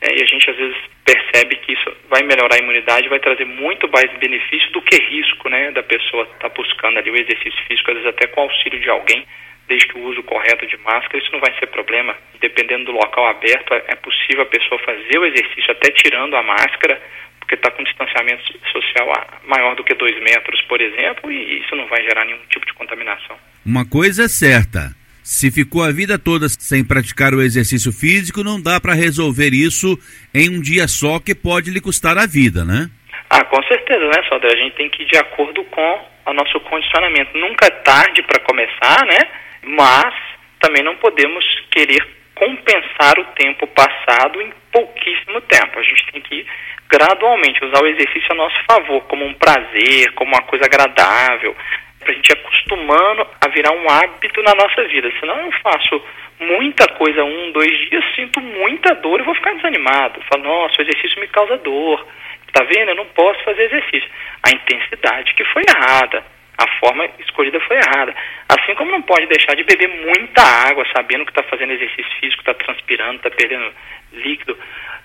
É, 0.00 0.18
e 0.18 0.22
a 0.22 0.26
gente 0.26 0.50
às 0.50 0.56
vezes 0.56 0.76
percebe 1.04 1.56
que 1.56 1.72
isso 1.72 1.96
vai 2.08 2.22
melhorar 2.22 2.56
a 2.56 2.62
imunidade, 2.62 3.08
vai 3.08 3.20
trazer 3.20 3.44
muito 3.44 3.88
mais 3.88 4.10
benefício 4.18 4.70
do 4.72 4.82
que 4.82 4.96
risco, 4.96 5.48
né, 5.48 5.70
da 5.70 5.82
pessoa 5.82 6.24
estar 6.24 6.48
tá 6.48 6.54
buscando 6.54 6.98
ali 6.98 7.10
o 7.10 7.16
exercício 7.16 7.64
físico, 7.66 7.90
às 7.90 7.96
vezes 7.96 8.10
até 8.10 8.26
com 8.26 8.42
auxílio 8.42 8.78
de 8.78 8.90
alguém, 8.90 9.24
desde 9.68 9.88
que 9.88 9.98
o 9.98 10.02
uso 10.02 10.22
correto 10.22 10.66
de 10.66 10.76
máscara, 10.78 11.18
isso 11.18 11.32
não 11.32 11.40
vai 11.40 11.52
ser 11.58 11.66
problema. 11.68 12.16
Dependendo 12.40 12.86
do 12.86 12.92
local 12.92 13.26
aberto, 13.26 13.72
é 13.74 13.96
possível 13.96 14.42
a 14.42 14.46
pessoa 14.46 14.78
fazer 14.80 15.18
o 15.18 15.24
exercício 15.24 15.70
até 15.70 15.90
tirando 15.90 16.36
a 16.36 16.42
máscara, 16.42 17.00
porque 17.46 17.54
está 17.54 17.70
com 17.70 17.84
distanciamento 17.84 18.42
social 18.72 19.06
maior 19.46 19.76
do 19.76 19.84
que 19.84 19.94
dois 19.94 20.20
metros, 20.20 20.60
por 20.62 20.80
exemplo, 20.80 21.30
e 21.30 21.60
isso 21.60 21.76
não 21.76 21.86
vai 21.86 22.02
gerar 22.02 22.24
nenhum 22.24 22.40
tipo 22.50 22.66
de 22.66 22.74
contaminação. 22.74 23.36
Uma 23.64 23.88
coisa 23.88 24.24
é 24.24 24.28
certa. 24.28 24.90
Se 25.22 25.50
ficou 25.50 25.82
a 25.84 25.92
vida 25.92 26.18
toda 26.18 26.48
sem 26.48 26.84
praticar 26.84 27.32
o 27.34 27.42
exercício 27.42 27.92
físico, 27.92 28.42
não 28.42 28.60
dá 28.60 28.80
para 28.80 28.94
resolver 28.94 29.54
isso 29.54 29.96
em 30.34 30.50
um 30.50 30.60
dia 30.60 30.88
só, 30.88 31.20
que 31.20 31.34
pode 31.34 31.70
lhe 31.70 31.80
custar 31.80 32.18
a 32.18 32.26
vida, 32.26 32.64
né? 32.64 32.90
Ah, 33.30 33.44
com 33.44 33.62
certeza, 33.64 34.06
né, 34.06 34.22
Sandra? 34.28 34.52
A 34.52 34.56
gente 34.56 34.76
tem 34.76 34.90
que 34.90 35.02
ir 35.02 35.06
de 35.06 35.18
acordo 35.18 35.64
com 35.64 36.06
o 36.26 36.32
nosso 36.32 36.58
condicionamento. 36.60 37.36
Nunca 37.38 37.66
é 37.66 37.70
tarde 37.70 38.22
para 38.22 38.42
começar, 38.42 39.04
né? 39.06 39.18
Mas 39.64 40.14
também 40.60 40.82
não 40.82 40.96
podemos 40.96 41.44
querer 41.70 42.06
compensar 42.36 43.18
o 43.18 43.24
tempo 43.34 43.66
passado 43.68 44.40
em 44.40 44.52
pouquíssimo 44.70 45.40
tempo. 45.42 45.78
A 45.78 45.82
gente 45.82 46.06
tem 46.12 46.20
que 46.20 46.46
gradualmente 46.88 47.64
usar 47.64 47.82
o 47.82 47.86
exercício 47.86 48.30
a 48.30 48.34
nosso 48.34 48.56
favor, 48.70 49.02
como 49.04 49.24
um 49.24 49.34
prazer, 49.34 50.12
como 50.12 50.32
uma 50.32 50.42
coisa 50.42 50.66
agradável, 50.66 51.56
para 51.98 52.12
a 52.12 52.14
gente 52.14 52.28
ir 52.28 52.38
acostumando 52.38 53.26
a 53.40 53.48
virar 53.48 53.72
um 53.72 53.90
hábito 53.90 54.42
na 54.42 54.54
nossa 54.54 54.84
vida. 54.84 55.10
Senão 55.18 55.36
eu 55.40 55.52
faço 55.62 56.02
muita 56.38 56.86
coisa 56.94 57.24
um, 57.24 57.52
dois 57.52 57.72
dias, 57.88 58.04
sinto 58.14 58.40
muita 58.40 58.94
dor 58.96 59.20
e 59.20 59.24
vou 59.24 59.34
ficar 59.34 59.54
desanimado. 59.54 60.20
Falo, 60.30 60.44
nossa, 60.44 60.76
o 60.78 60.82
exercício 60.82 61.20
me 61.20 61.28
causa 61.28 61.56
dor. 61.56 62.06
Tá 62.52 62.64
vendo? 62.64 62.90
Eu 62.90 62.96
não 62.96 63.06
posso 63.06 63.42
fazer 63.44 63.64
exercício. 63.64 64.08
A 64.42 64.50
intensidade 64.50 65.34
que 65.34 65.44
foi 65.46 65.62
errada. 65.68 66.24
A 66.58 66.66
forma 66.78 67.08
escolhida 67.18 67.60
foi 67.60 67.76
errada. 67.76 68.14
Assim 68.48 68.74
como 68.74 68.90
não 68.90 69.02
pode 69.02 69.26
deixar 69.26 69.54
de 69.54 69.64
beber 69.64 69.88
muita 69.88 70.42
água, 70.42 70.86
sabendo 70.94 71.24
que 71.24 71.30
está 71.30 71.42
fazendo 71.42 71.72
exercício 71.72 72.10
físico, 72.20 72.40
está 72.40 72.54
transpirando, 72.54 73.16
está 73.16 73.30
perdendo 73.30 73.70
líquido. 74.12 74.56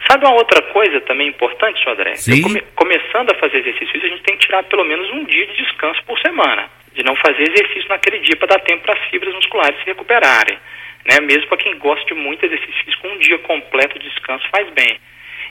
Sabe 0.10 0.26
uma 0.26 0.36
outra 0.36 0.62
coisa 0.72 1.02
também 1.02 1.28
importante, 1.28 1.84
senhor 1.84 1.94
André? 1.94 2.16
Sim. 2.16 2.42
Come, 2.42 2.62
começando 2.76 3.32
a 3.32 3.36
fazer 3.36 3.58
exercício 3.58 3.88
físico, 3.88 4.06
a 4.06 4.10
gente 4.10 4.24
tem 4.24 4.38
que 4.38 4.46
tirar 4.46 4.64
pelo 4.64 4.86
menos 4.86 5.10
um 5.12 5.24
dia 5.26 5.46
de 5.48 5.58
descanso 5.58 6.02
por 6.06 6.18
semana. 6.20 6.70
De 6.94 7.04
não 7.04 7.16
fazer 7.16 7.44
exercício 7.44 7.88
naquele 7.90 8.20
dia 8.20 8.36
para 8.36 8.56
dar 8.56 8.60
tempo 8.60 8.84
para 8.84 8.94
as 8.94 9.10
fibras 9.10 9.34
musculares 9.34 9.78
se 9.80 9.86
recuperarem. 9.86 10.58
Né? 11.06 11.20
Mesmo 11.22 11.48
para 11.48 11.58
quem 11.58 11.78
gosta 11.78 12.06
de 12.06 12.14
muito 12.14 12.46
exercício 12.46 12.84
físico, 12.84 13.08
um 13.08 13.18
dia 13.18 13.40
completo 13.40 14.00
de 14.00 14.10
descanso 14.10 14.48
faz 14.50 14.70
bem. 14.72 15.00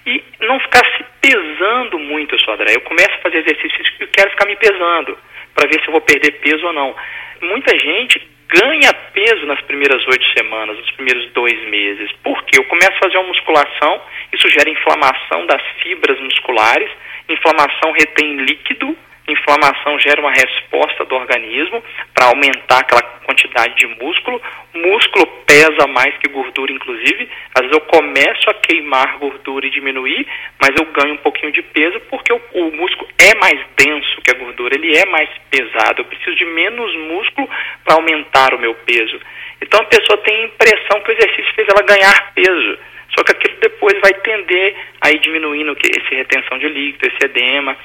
E 0.07 0.23
não 0.41 0.59
ficar 0.61 0.85
se 0.97 1.05
pesando 1.21 1.99
muito, 1.99 2.39
senhor 2.39 2.55
André. 2.55 2.75
Eu 2.75 2.81
começo 2.83 3.11
a 3.11 3.23
fazer 3.23 3.39
exercício 3.39 3.85
e 4.01 4.07
quero 4.09 4.31
ficar 4.31 4.47
me 4.47 4.57
pesando 4.57 5.19
para 5.55 5.69
ver 5.69 5.81
se 5.81 5.89
eu 5.89 5.93
vou 5.93 6.01
perder 6.01 6.33
peso 6.41 6.67
ou 6.67 6.73
não. 6.73 6.95
Muita 7.43 7.79
gente 7.79 8.21
ganha 8.49 8.93
peso 9.13 9.47
nas 9.47 9.61
primeiras 9.63 10.05
oito 10.07 10.25
semanas, 10.37 10.77
nos 10.77 10.91
primeiros 10.93 11.31
dois 11.33 11.61
meses. 11.69 12.11
Por 12.23 12.43
quê? 12.45 12.59
Eu 12.59 12.65
começo 12.65 12.93
a 12.93 12.99
fazer 12.99 13.19
uma 13.19 13.29
musculação, 13.29 14.03
isso 14.33 14.49
gera 14.49 14.69
inflamação 14.69 15.47
das 15.47 15.63
fibras 15.83 16.19
musculares, 16.21 16.91
inflamação 17.29 17.93
retém 17.93 18.37
líquido, 18.37 18.97
inflamação 19.29 19.99
gera 19.99 20.21
uma 20.21 20.33
resposta 20.33 21.05
do 21.05 21.15
organismo 21.15 21.83
para 22.15 22.27
aumentar 22.27 22.81
aquela 22.81 23.03
quantidade 23.25 23.75
de 23.77 23.87
músculo. 23.87 24.41
Músculo 24.75 25.27
pesa 25.47 25.87
mais 25.89 26.17
que 26.19 26.31
gordura, 26.31 26.73
inclusive. 26.73 27.29
Às 27.55 27.63
vezes 27.63 27.77
eu 27.77 27.81
começo 27.83 28.51
a 28.51 28.55
queimar 28.55 29.19
gordura 29.19 29.67
e 29.67 29.71
diminuir, 29.71 30.27
mas 30.61 30.71
eu 30.79 30.87
ganho 30.87 31.15
um 31.15 31.19
pouquinho 31.19 31.53
de 31.53 31.63
peso 31.63 32.01
porque 32.09 32.33
o, 32.33 32.41
o 32.55 32.77
músculo 32.77 33.09
é 33.19 33.35
mais 33.39 33.61
denso 33.77 34.21
que 34.23 34.31
a 34.31 34.39
gordura, 34.39 34.75
ele 34.75 34.97
é 34.97 35.07
mais 35.07 35.29
pesado. 35.51 36.01
Eu 36.01 36.05
preciso 36.07 36.37
de 36.37 36.45
menos 36.45 36.95
músculo 36.97 37.49
para 37.85 37.95
aumentar 37.95 38.55
o 38.55 38.59
meu 38.59 38.75
peso. 38.75 39.21
Então 39.61 39.81
a 39.81 39.85
pessoa 39.85 40.19
tem 40.19 40.35
a 40.37 40.45
impressão 40.47 41.01
que 41.03 41.11
o 41.11 41.15
exercício 41.15 41.55
fez 41.55 41.69
ela 41.69 41.83
ganhar 41.83 42.33
peso. 42.35 42.79
Só 43.17 43.25
que 43.25 43.33
aquilo 43.33 43.59
depois 43.61 43.99
vai 44.01 44.15
tender 44.15 44.77
a 45.01 45.11
ir 45.11 45.19
diminuindo 45.19 45.77
esse 45.83 46.15
retenção 46.15 46.59
de 46.59 46.69
líquido, 46.69 47.09
esse 47.09 47.25
edema, 47.25 47.77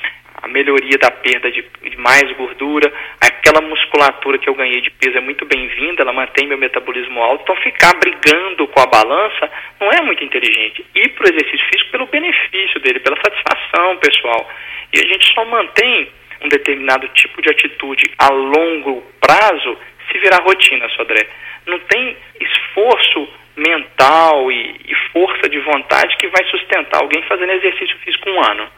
a 0.45 0.47
melhoria 0.47 0.95
da 0.99 1.09
perda 1.09 1.51
de, 1.51 1.65
de, 1.81 1.97
mais 1.97 2.31
gordura, 2.33 2.93
aquela 3.19 3.61
musculatura 3.61 4.37
que 4.37 4.47
eu 4.47 4.53
ganhei 4.53 4.79
de 4.79 4.91
peso 4.91 5.17
é 5.17 5.21
muito 5.21 5.43
bem-vinda, 5.43 6.03
ela 6.03 6.13
mantém 6.13 6.45
meu 6.45 6.57
metabolismo 6.57 7.19
alto, 7.19 7.41
então 7.41 7.55
ficar 7.63 7.95
brigando 7.95 8.67
com 8.67 8.79
a 8.79 8.85
balança 8.85 9.49
não 9.81 9.89
é 9.91 10.01
muito 10.03 10.23
inteligente. 10.23 10.85
Ir 10.93 11.09
para 11.09 11.25
o 11.25 11.33
exercício 11.33 11.65
físico 11.67 11.91
pelo 11.91 12.05
benefício 12.05 12.79
dele, 12.79 12.99
pela 12.99 13.17
satisfação 13.17 13.97
pessoal. 13.97 14.47
E 14.93 14.99
a 14.99 15.07
gente 15.11 15.33
só 15.33 15.43
mantém 15.45 16.11
um 16.43 16.47
determinado 16.47 17.07
tipo 17.07 17.41
de 17.41 17.49
atitude 17.49 18.03
a 18.19 18.31
longo 18.31 19.01
prazo 19.19 19.79
se 20.11 20.19
virar 20.19 20.43
rotina, 20.43 20.87
Sodré. 20.89 21.27
Não 21.65 21.79
tem 21.79 22.15
esforço 22.39 23.27
mental 23.55 24.51
e, 24.51 24.75
e, 24.85 24.95
força 25.11 25.49
de 25.49 25.57
vontade 25.59 26.15
que 26.17 26.27
vai 26.27 26.45
sustentar 26.51 27.01
alguém 27.01 27.23
fazendo 27.23 27.51
exercício 27.53 27.97
físico 28.03 28.29
um 28.29 28.43
ano. 28.43 28.69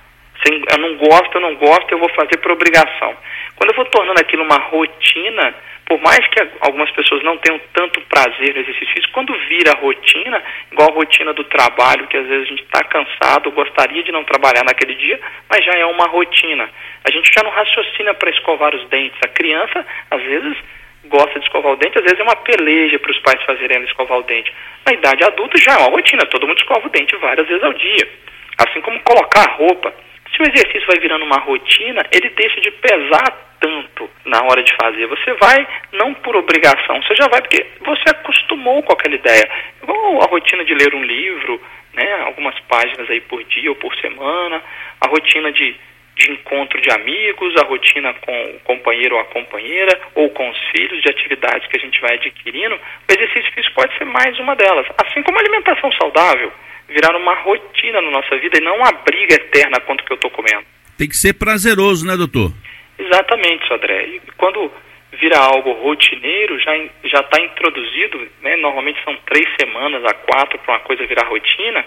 Sem, 0.45 0.63
eu 0.71 0.77
não 0.77 0.95
gosto, 0.97 1.35
eu 1.35 1.41
não 1.41 1.55
gosto, 1.55 1.91
eu 1.91 1.99
vou 1.99 2.09
fazer 2.09 2.37
por 2.37 2.51
obrigação. 2.51 3.15
Quando 3.55 3.71
eu 3.71 3.75
vou 3.75 3.85
tornando 3.85 4.19
aquilo 4.19 4.43
uma 4.43 4.57
rotina, 4.57 5.55
por 5.87 5.99
mais 6.01 6.19
que 6.27 6.47
algumas 6.59 6.91
pessoas 6.91 7.23
não 7.23 7.37
tenham 7.37 7.59
tanto 7.73 8.01
prazer 8.01 8.53
no 8.53 8.59
exercício 8.59 8.93
físico, 8.93 9.13
quando 9.13 9.33
vira 9.47 9.73
rotina, 9.79 10.43
igual 10.71 10.89
a 10.89 10.93
rotina 10.93 11.33
do 11.33 11.45
trabalho, 11.45 12.07
que 12.07 12.17
às 12.17 12.27
vezes 12.27 12.45
a 12.45 12.49
gente 12.49 12.63
está 12.63 12.83
cansado, 12.83 13.51
gostaria 13.51 14.03
de 14.03 14.11
não 14.11 14.23
trabalhar 14.25 14.63
naquele 14.65 14.95
dia, 14.95 15.19
mas 15.49 15.63
já 15.63 15.71
é 15.73 15.85
uma 15.85 16.07
rotina. 16.07 16.69
A 17.05 17.09
gente 17.09 17.31
já 17.33 17.41
não 17.41 17.51
raciocina 17.51 18.13
para 18.13 18.29
escovar 18.29 18.75
os 18.75 18.85
dentes. 18.89 19.17
A 19.23 19.29
criança, 19.29 19.85
às 20.11 20.21
vezes, 20.21 20.57
gosta 21.05 21.39
de 21.39 21.45
escovar 21.45 21.71
o 21.71 21.77
dente, 21.77 21.97
às 21.97 22.03
vezes 22.03 22.19
é 22.19 22.23
uma 22.23 22.35
peleja 22.35 22.99
para 22.99 23.11
os 23.11 23.19
pais 23.19 23.41
fazerem 23.43 23.77
ela 23.77 23.85
escovar 23.85 24.19
o 24.19 24.23
dente. 24.23 24.53
Na 24.85 24.93
idade 24.93 25.23
adulta 25.23 25.57
já 25.57 25.73
é 25.73 25.77
uma 25.77 25.91
rotina, 25.91 26.25
todo 26.25 26.45
mundo 26.45 26.59
escova 26.59 26.85
o 26.85 26.89
dente 26.89 27.15
várias 27.15 27.47
vezes 27.47 27.63
ao 27.63 27.73
dia. 27.73 28.09
Assim 28.57 28.81
como 28.81 28.99
colocar 29.01 29.47
a 29.47 29.53
roupa. 29.53 29.93
Se 30.37 30.43
o 30.43 30.53
exercício 30.53 30.85
vai 30.85 30.99
virando 30.99 31.25
uma 31.25 31.39
rotina, 31.39 32.03
ele 32.11 32.29
deixa 32.29 32.61
de 32.61 32.69
pesar 32.69 33.55
tanto 33.59 34.07
na 34.23 34.43
hora 34.43 34.61
de 34.61 34.71
fazer. 34.75 35.07
Você 35.07 35.33
vai 35.33 35.67
não 35.93 36.13
por 36.13 36.35
obrigação, 36.35 37.01
você 37.01 37.15
já 37.15 37.27
vai 37.27 37.41
porque 37.41 37.65
você 37.81 38.03
acostumou 38.11 38.83
com 38.83 38.93
aquela 38.93 39.15
ideia. 39.15 39.49
Igual 39.81 40.21
a 40.21 40.27
rotina 40.27 40.63
de 40.63 40.75
ler 40.75 40.93
um 40.93 41.03
livro, 41.03 41.59
né, 41.95 42.21
algumas 42.21 42.57
páginas 42.61 43.09
aí 43.09 43.19
por 43.21 43.43
dia 43.45 43.71
ou 43.71 43.75
por 43.77 43.95
semana, 43.95 44.61
a 45.01 45.07
rotina 45.07 45.51
de, 45.51 45.75
de 46.15 46.31
encontro 46.31 46.79
de 46.81 46.91
amigos, 46.91 47.55
a 47.57 47.65
rotina 47.65 48.13
com 48.13 48.41
o 48.51 48.59
companheiro 48.59 49.15
ou 49.15 49.21
a 49.21 49.25
companheira, 49.25 49.99
ou 50.13 50.29
com 50.29 50.47
os 50.47 50.59
filhos, 50.69 51.01
de 51.01 51.09
atividades 51.09 51.67
que 51.67 51.77
a 51.77 51.81
gente 51.81 51.99
vai 51.99 52.13
adquirindo, 52.13 52.75
o 52.75 53.11
exercício 53.11 53.51
físico 53.53 53.73
pode 53.73 53.97
ser 53.97 54.05
mais 54.05 54.37
uma 54.37 54.55
delas. 54.55 54.85
Assim 55.03 55.23
como 55.23 55.35
a 55.35 55.41
alimentação 55.41 55.91
saudável 55.93 56.53
virar 56.87 57.15
uma 57.15 57.35
rotina 57.35 58.01
na 58.01 58.11
nossa 58.11 58.37
vida 58.37 58.57
e 58.57 58.63
não 58.63 58.77
uma 58.77 58.91
briga 58.91 59.35
eterna 59.35 59.79
quanto 59.81 60.03
que 60.03 60.11
eu 60.11 60.15
estou 60.15 60.31
comendo. 60.31 60.65
Tem 60.97 61.07
que 61.07 61.15
ser 61.15 61.33
prazeroso, 61.33 62.05
né, 62.05 62.15
doutor? 62.17 62.51
Exatamente, 62.97 63.67
Sodré. 63.67 64.05
E 64.05 64.21
quando 64.37 64.71
vira 65.19 65.37
algo 65.39 65.71
rotineiro, 65.73 66.59
já 66.59 66.71
já 67.05 67.19
está 67.19 67.41
introduzido, 67.41 68.27
né, 68.41 68.55
normalmente 68.57 69.03
são 69.03 69.15
três 69.25 69.47
semanas 69.59 70.03
a 70.05 70.13
quatro 70.13 70.57
para 70.59 70.73
uma 70.73 70.79
coisa 70.81 71.05
virar 71.05 71.27
rotina, 71.27 71.85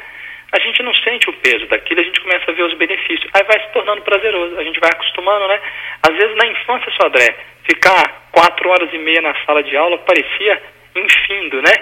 a 0.53 0.59
gente 0.61 0.83
não 0.83 0.93
sente 0.95 1.31
o 1.31 1.33
peso 1.35 1.67
daquilo, 1.67 2.01
a 2.01 2.05
gente 2.05 2.21
começa 2.21 2.51
a 2.51 2.55
ver 2.55 2.65
os 2.65 2.75
benefícios. 2.75 3.31
Aí 3.33 3.45
vai 3.45 3.61
se 3.61 3.73
tornando 3.73 4.03
prazeroso, 4.03 4.59
a 4.59 4.65
gente 4.65 4.81
vai 4.81 4.91
acostumando, 4.91 5.47
né? 5.47 5.61
Às 6.03 6.17
vezes 6.17 6.37
na 6.37 6.47
infância, 6.47 6.93
Sodré, 7.01 7.37
ficar 7.65 8.29
quatro 8.33 8.69
horas 8.69 8.93
e 8.93 8.99
meia 8.99 9.23
na 9.23 9.35
sala 9.45 9.63
de 9.63 9.77
aula 9.77 9.99
parecia 9.99 10.61
infindo, 10.97 11.63
né? 11.63 11.73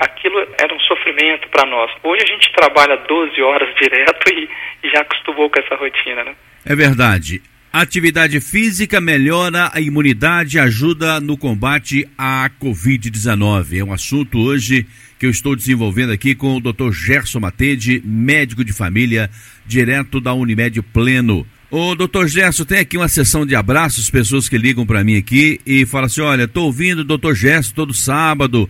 Aquilo 0.00 0.38
era 0.58 0.74
um 0.74 0.80
sofrimento 0.80 1.48
para 1.48 1.68
nós. 1.68 1.90
Hoje 2.02 2.22
a 2.24 2.32
gente 2.32 2.52
trabalha 2.52 2.96
12 2.96 3.40
horas 3.42 3.74
direto 3.74 4.32
e, 4.32 4.48
e, 4.82 4.90
já 4.90 5.00
acostumou 5.00 5.50
com 5.50 5.60
essa 5.60 5.74
rotina, 5.76 6.24
né? 6.24 6.34
É 6.64 6.74
verdade. 6.74 7.42
Atividade 7.72 8.40
física 8.40 9.00
melhora 9.00 9.70
a 9.74 9.80
imunidade, 9.80 10.58
ajuda 10.58 11.20
no 11.20 11.36
combate 11.36 12.08
à 12.16 12.50
Covid-19. 12.60 13.78
É 13.78 13.84
um 13.84 13.92
assunto 13.92 14.38
hoje 14.38 14.86
que 15.18 15.26
eu 15.26 15.30
estou 15.30 15.54
desenvolvendo 15.54 16.12
aqui 16.12 16.34
com 16.34 16.56
o 16.56 16.60
Dr. 16.60 16.90
Gerson 16.92 17.40
Matede, 17.40 18.00
médico 18.04 18.64
de 18.64 18.72
família, 18.72 19.28
direto 19.66 20.18
da 20.20 20.32
Unimed 20.32 20.80
Pleno. 20.80 21.46
Ô, 21.70 21.94
doutor 21.94 22.26
Gerson, 22.26 22.64
tem 22.64 22.78
aqui 22.78 22.96
uma 22.96 23.08
sessão 23.08 23.44
de 23.44 23.54
abraços, 23.54 24.08
pessoas 24.08 24.48
que 24.48 24.56
ligam 24.56 24.86
para 24.86 25.04
mim 25.04 25.18
aqui 25.18 25.60
e 25.66 25.84
falam 25.84 26.06
assim: 26.06 26.22
olha, 26.22 26.44
estou 26.44 26.64
ouvindo 26.64 27.00
o 27.00 27.04
doutor 27.04 27.34
Gerson 27.34 27.74
todo 27.74 27.92
sábado, 27.92 28.68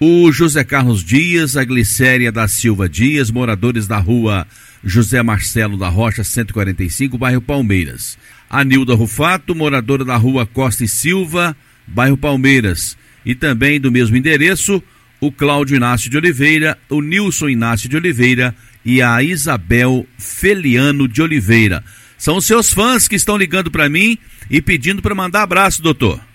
o 0.00 0.30
José 0.30 0.62
Carlos 0.62 1.02
Dias, 1.02 1.56
a 1.56 1.64
Glicéria 1.64 2.30
da 2.30 2.46
Silva 2.46 2.88
Dias, 2.88 3.30
moradores 3.30 3.86
da 3.86 3.98
rua 3.98 4.46
José 4.84 5.22
Marcelo 5.22 5.76
da 5.76 5.88
Rocha, 5.88 6.22
145, 6.22 7.18
bairro 7.18 7.40
Palmeiras. 7.40 8.16
A 8.48 8.62
Nilda 8.62 8.94
Rufato, 8.94 9.54
moradora 9.54 10.04
da 10.04 10.16
rua 10.16 10.46
Costa 10.46 10.84
e 10.84 10.88
Silva, 10.88 11.56
bairro 11.86 12.16
Palmeiras. 12.16 12.96
E 13.26 13.34
também 13.34 13.80
do 13.80 13.90
mesmo 13.90 14.16
endereço, 14.16 14.82
o 15.20 15.32
Cláudio 15.32 15.76
Inácio 15.76 16.08
de 16.08 16.16
Oliveira, 16.16 16.78
o 16.88 17.02
Nilson 17.02 17.48
Inácio 17.48 17.88
de 17.88 17.96
Oliveira 17.96 18.54
e 18.84 19.02
a 19.02 19.20
Isabel 19.20 20.06
Feliano 20.16 21.08
de 21.08 21.20
Oliveira. 21.20 21.82
São 22.16 22.36
os 22.36 22.46
seus 22.46 22.72
fãs 22.72 23.08
que 23.08 23.16
estão 23.16 23.36
ligando 23.36 23.70
para 23.70 23.88
mim 23.88 24.16
e 24.48 24.62
pedindo 24.62 25.02
para 25.02 25.14
mandar 25.14 25.42
abraço, 25.42 25.82
doutor. 25.82 26.27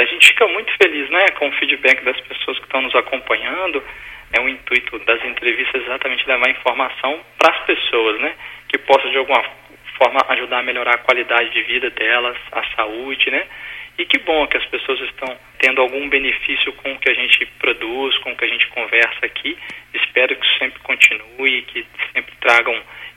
A 0.00 0.06
gente 0.06 0.28
fica 0.28 0.46
muito 0.48 0.72
feliz, 0.82 1.08
né, 1.10 1.28
com 1.38 1.48
o 1.48 1.52
feedback 1.52 2.02
das 2.04 2.18
pessoas 2.20 2.58
que 2.58 2.64
estão 2.64 2.80
nos 2.80 2.94
acompanhando. 2.94 3.82
É 4.32 4.40
o 4.40 4.48
intuito 4.48 4.98
das 5.00 5.22
entrevistas 5.24 5.82
exatamente 5.82 6.26
levar 6.26 6.48
informação 6.48 7.20
para 7.38 7.54
as 7.54 7.64
pessoas, 7.66 8.20
né, 8.20 8.34
que 8.68 8.78
possa 8.78 9.08
de 9.10 9.18
alguma 9.18 9.42
forma 9.98 10.20
ajudar 10.28 10.58
a 10.58 10.62
melhorar 10.62 10.94
a 10.94 10.98
qualidade 10.98 11.50
de 11.50 11.62
vida 11.62 11.90
delas, 11.90 12.36
a 12.50 12.64
saúde, 12.74 13.30
né? 13.30 13.46
E 13.98 14.06
que 14.06 14.18
bom 14.18 14.46
que 14.46 14.56
as 14.56 14.64
pessoas 14.66 14.98
estão 15.00 15.38
tendo 15.58 15.80
algum 15.82 16.08
benefício 16.08 16.72
com 16.72 16.92
o 16.92 16.98
que 16.98 17.10
a 17.10 17.14
gente 17.14 17.44
produz, 17.58 18.16
com 18.18 18.32
o 18.32 18.36
que 18.36 18.44
a 18.44 18.48
gente 18.48 18.66
conversa 18.68 19.26
aqui. 19.26 19.56
Espero 19.92 20.34
que 20.34 20.58
sempre 20.58 20.80
continue, 20.80 21.62
que 21.62 21.86
sempre 22.12 22.34
tragam 22.40 22.74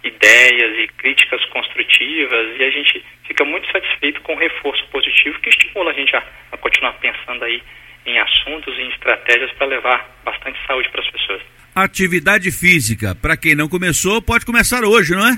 ideias 0.08 0.78
e 0.78 0.88
críticas 0.98 1.44
construtivas 1.46 2.60
e 2.60 2.64
a 2.64 2.70
gente 2.70 3.04
fica 3.28 3.44
muito 3.44 3.70
satisfeito 3.72 4.22
com 4.22 4.36
o 4.36 4.40
reforço 4.40 4.86
positivo 4.90 5.40
que 5.40 5.50
estimula 5.50 5.92
a 5.92 5.94
gente 5.94 6.16
a, 6.16 6.24
a 6.52 6.58
continuar 6.58 6.94
pensando 6.94 7.44
aí 7.44 7.62
em 8.06 8.20
assuntos 8.20 8.78
e 8.78 8.82
em 8.82 8.90
estratégias 8.90 9.52
para 9.54 9.68
levar 9.68 10.08
bastante 10.24 10.60
saúde 10.68 10.90
para 10.90 11.02
as 11.02 11.10
pessoas. 11.10 11.42
Atividade 11.76 12.52
física, 12.52 13.16
para 13.16 13.36
quem 13.36 13.56
não 13.56 13.68
começou, 13.68 14.22
pode 14.22 14.46
começar 14.46 14.84
hoje, 14.86 15.14
não 15.14 15.28
é? 15.28 15.34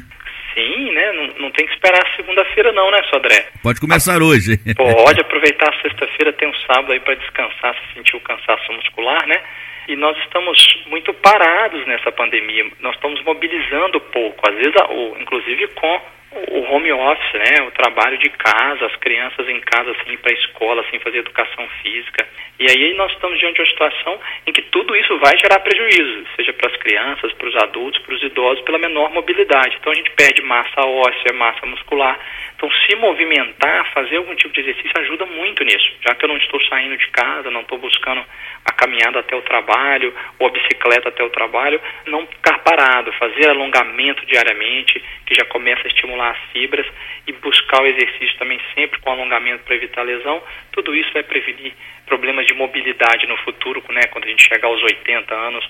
Sim, 0.54 0.92
né? 0.92 1.12
Não, 1.14 1.28
não 1.40 1.52
tem 1.52 1.66
que 1.66 1.74
esperar 1.74 2.04
segunda-feira 2.16 2.72
não, 2.74 2.92
né, 2.92 3.02
Sodré? 3.10 3.48
Pode 3.64 3.80
começar 3.80 4.22
a, 4.22 4.24
hoje. 4.24 4.58
Pode 4.76 5.22
aproveitar 5.22 5.70
a 5.70 5.82
sexta-feira, 5.82 6.34
tem 6.34 6.50
um 6.50 6.56
sábado 6.66 6.92
aí 6.92 7.00
para 7.00 7.16
descansar, 7.16 7.76
se 7.76 7.94
sentir 7.94 8.16
o 8.18 8.22
cansaço 8.22 8.72
muscular, 8.74 9.26
né? 9.28 9.42
E 9.88 9.96
nós 9.96 10.18
estamos 10.20 10.84
muito 10.88 11.14
parados 11.14 11.86
nessa 11.88 12.12
pandemia. 12.12 12.70
Nós 12.82 12.96
estamos 12.96 13.22
mobilizando 13.24 14.00
pouco, 14.02 14.50
às 14.50 14.56
vezes, 14.56 14.74
inclusive 15.20 15.68
com 15.70 16.02
o 16.50 16.72
home 16.72 16.92
office, 16.92 17.34
né, 17.34 17.66
o 17.68 17.72
trabalho 17.72 18.18
de 18.18 18.30
casa, 18.30 18.86
as 18.86 18.96
crianças 18.98 19.48
em 19.50 19.60
casa 19.62 19.96
sem 20.04 20.14
ir 20.14 20.18
para 20.18 20.32
a 20.32 20.36
escola, 20.36 20.86
sem 20.90 21.00
fazer 21.00 21.20
educação 21.20 21.68
física. 21.82 22.28
E 22.60 22.66
aí 22.70 22.94
nós 22.96 23.12
estamos 23.12 23.40
diante 23.40 23.56
de 23.56 23.62
uma 23.62 23.70
situação 23.70 24.20
em 24.48 24.52
que 24.52 24.62
tudo 24.64 24.96
isso 24.96 25.18
vai 25.20 25.38
gerar 25.38 25.60
prejuízo, 25.60 26.26
seja 26.36 26.54
para 26.54 26.72
as 26.72 26.78
crianças, 26.78 27.32
para 27.34 27.48
os 27.48 27.56
adultos, 27.56 28.02
para 28.02 28.16
os 28.16 28.24
idosos, 28.24 28.64
pela 28.64 28.80
menor 28.80 29.12
mobilidade. 29.12 29.78
Então 29.80 29.92
a 29.92 29.96
gente 29.96 30.12
perde 30.12 30.42
massa 30.42 30.82
óssea, 30.82 31.34
massa 31.34 31.66
muscular. 31.66 32.20
Então 32.56 32.70
se 32.72 32.96
movimentar, 32.96 33.92
fazer 33.94 34.18
algum 34.18 34.34
tipo 34.36 34.54
de 34.54 34.62
exercício 34.62 35.00
ajuda 35.00 35.26
muito 35.28 35.64
nisso. 35.64 35.92
Já 36.02 36.16
que 36.16 36.26
eu 36.26 36.30
não 36.30 36.38
estou 36.38 36.60
saindo 36.66 36.98
de 36.98 37.08
casa, 37.10 37.52
não 37.52 37.62
estou 37.62 37.78
buscando 37.78 38.26
a 38.66 38.72
caminhada 38.72 39.20
até 39.20 39.36
o 39.36 39.42
trabalho 39.44 40.14
ou 40.40 40.48
a 40.48 40.52
bicicleta 40.52 41.10
até 41.10 41.24
o 41.24 41.30
trabalho, 41.30 41.80
não 42.08 42.26
ficar 42.26 42.58
parado, 42.60 43.14
fazer 43.14 43.50
alongamento 43.50 44.26
diariamente, 44.26 45.04
que 45.26 45.36
já 45.36 45.46
começa 45.46 45.84
a 45.84 45.88
estimular 45.88 46.27
as 46.32 46.52
fibras 46.52 46.86
e 47.26 47.32
buscar 47.34 47.82
o 47.82 47.88
exercício 47.88 48.38
também 48.38 48.60
sempre 48.74 49.00
com 49.00 49.12
alongamento 49.12 49.64
para 49.64 49.76
evitar 49.76 50.04
lesão, 50.04 50.42
tudo 50.72 50.96
isso 50.96 51.12
vai 51.14 51.24
prevenir 51.24 51.74
problemas 52.06 52.46
de 52.46 52.54
mobilidade 52.54 53.28
no 53.28 53.38
futuro, 53.38 53.84
né, 53.90 54.04
quando 54.12 54.26
a 54.26 54.30
gente 54.30 54.48
chegar 54.48 54.68
aos 54.68 54.82
80 54.82 55.34
anos, 55.34 55.70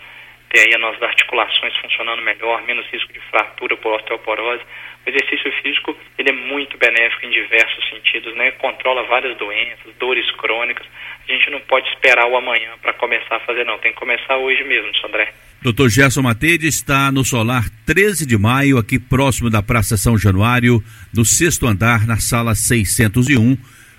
ter 0.49 0.59
aí 0.59 0.73
as 0.73 0.81
nossas 0.81 1.03
articulações 1.03 1.75
funcionando 1.77 2.21
melhor, 2.21 2.61
menos 2.63 2.85
risco 2.87 3.11
de 3.11 3.19
fratura 3.29 3.75
por 3.77 3.93
osteoporose. 3.93 4.63
O 5.05 5.09
exercício 5.09 5.51
físico, 5.61 5.97
ele 6.17 6.29
é 6.29 6.33
muito 6.33 6.77
benéfico 6.77 7.25
em 7.25 7.29
diversos 7.29 7.89
sentidos, 7.89 8.35
né? 8.35 8.51
Controla 8.51 9.03
várias 9.03 9.37
doenças, 9.37 9.93
dores 9.99 10.29
crônicas. 10.31 10.85
A 11.27 11.31
gente 11.31 11.49
não 11.49 11.59
pode 11.61 11.87
esperar 11.89 12.27
o 12.27 12.35
amanhã 12.35 12.71
para 12.81 12.93
começar 12.93 13.37
a 13.37 13.39
fazer, 13.41 13.65
não. 13.65 13.77
Tem 13.79 13.93
que 13.93 13.99
começar 13.99 14.35
hoje 14.37 14.63
mesmo, 14.63 14.93
Sandré. 14.97 15.33
Dr. 15.61 15.87
Gerson 15.89 16.21
Matede 16.21 16.67
está 16.67 17.11
no 17.11 17.23
Solar 17.23 17.65
13 17.85 18.25
de 18.25 18.37
maio, 18.37 18.77
aqui 18.77 18.99
próximo 18.99 19.49
da 19.49 19.63
Praça 19.63 19.97
São 19.97 20.17
Januário, 20.17 20.83
no 21.13 21.25
sexto 21.25 21.65
andar, 21.65 22.05
na 22.05 22.17
sala 22.17 22.53
601 22.53 23.57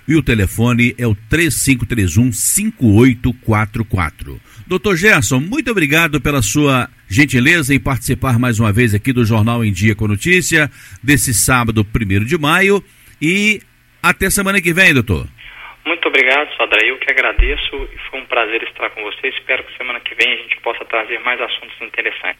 e 0.09 0.15
o 0.15 0.23
telefone 0.23 0.95
é 0.97 1.05
o 1.05 1.13
3531 1.29 2.31
5844. 2.31 4.41
Doutor 4.67 4.97
Gerson, 4.97 5.39
muito 5.39 5.69
obrigado 5.69 6.19
pela 6.19 6.41
sua 6.41 6.89
gentileza 7.07 7.75
em 7.75 7.79
participar 7.79 8.39
mais 8.39 8.59
uma 8.59 8.73
vez 8.73 8.95
aqui 8.95 9.13
do 9.13 9.23
Jornal 9.23 9.63
em 9.63 9.71
Dia 9.71 9.95
com 9.95 10.07
Notícia, 10.07 10.67
desse 11.03 11.31
sábado, 11.31 11.85
1 11.85 12.25
de 12.25 12.39
maio, 12.39 12.83
e 13.21 13.61
até 14.01 14.31
semana 14.31 14.59
que 14.59 14.73
vem, 14.73 14.95
doutor. 14.95 15.27
Muito 15.85 16.07
obrigado, 16.07 16.49
Sodra. 16.57 16.83
Eu 16.85 16.97
que 16.97 17.11
agradeço 17.11 17.87
foi 18.09 18.19
um 18.19 18.25
prazer 18.25 18.63
estar 18.63 18.89
com 18.89 19.03
você. 19.03 19.27
Espero 19.27 19.63
que 19.63 19.77
semana 19.77 19.99
que 19.99 20.15
vem 20.15 20.33
a 20.33 20.37
gente 20.37 20.59
possa 20.61 20.83
trazer 20.85 21.19
mais 21.19 21.39
assuntos 21.39 21.79
interessantes. 21.81 22.37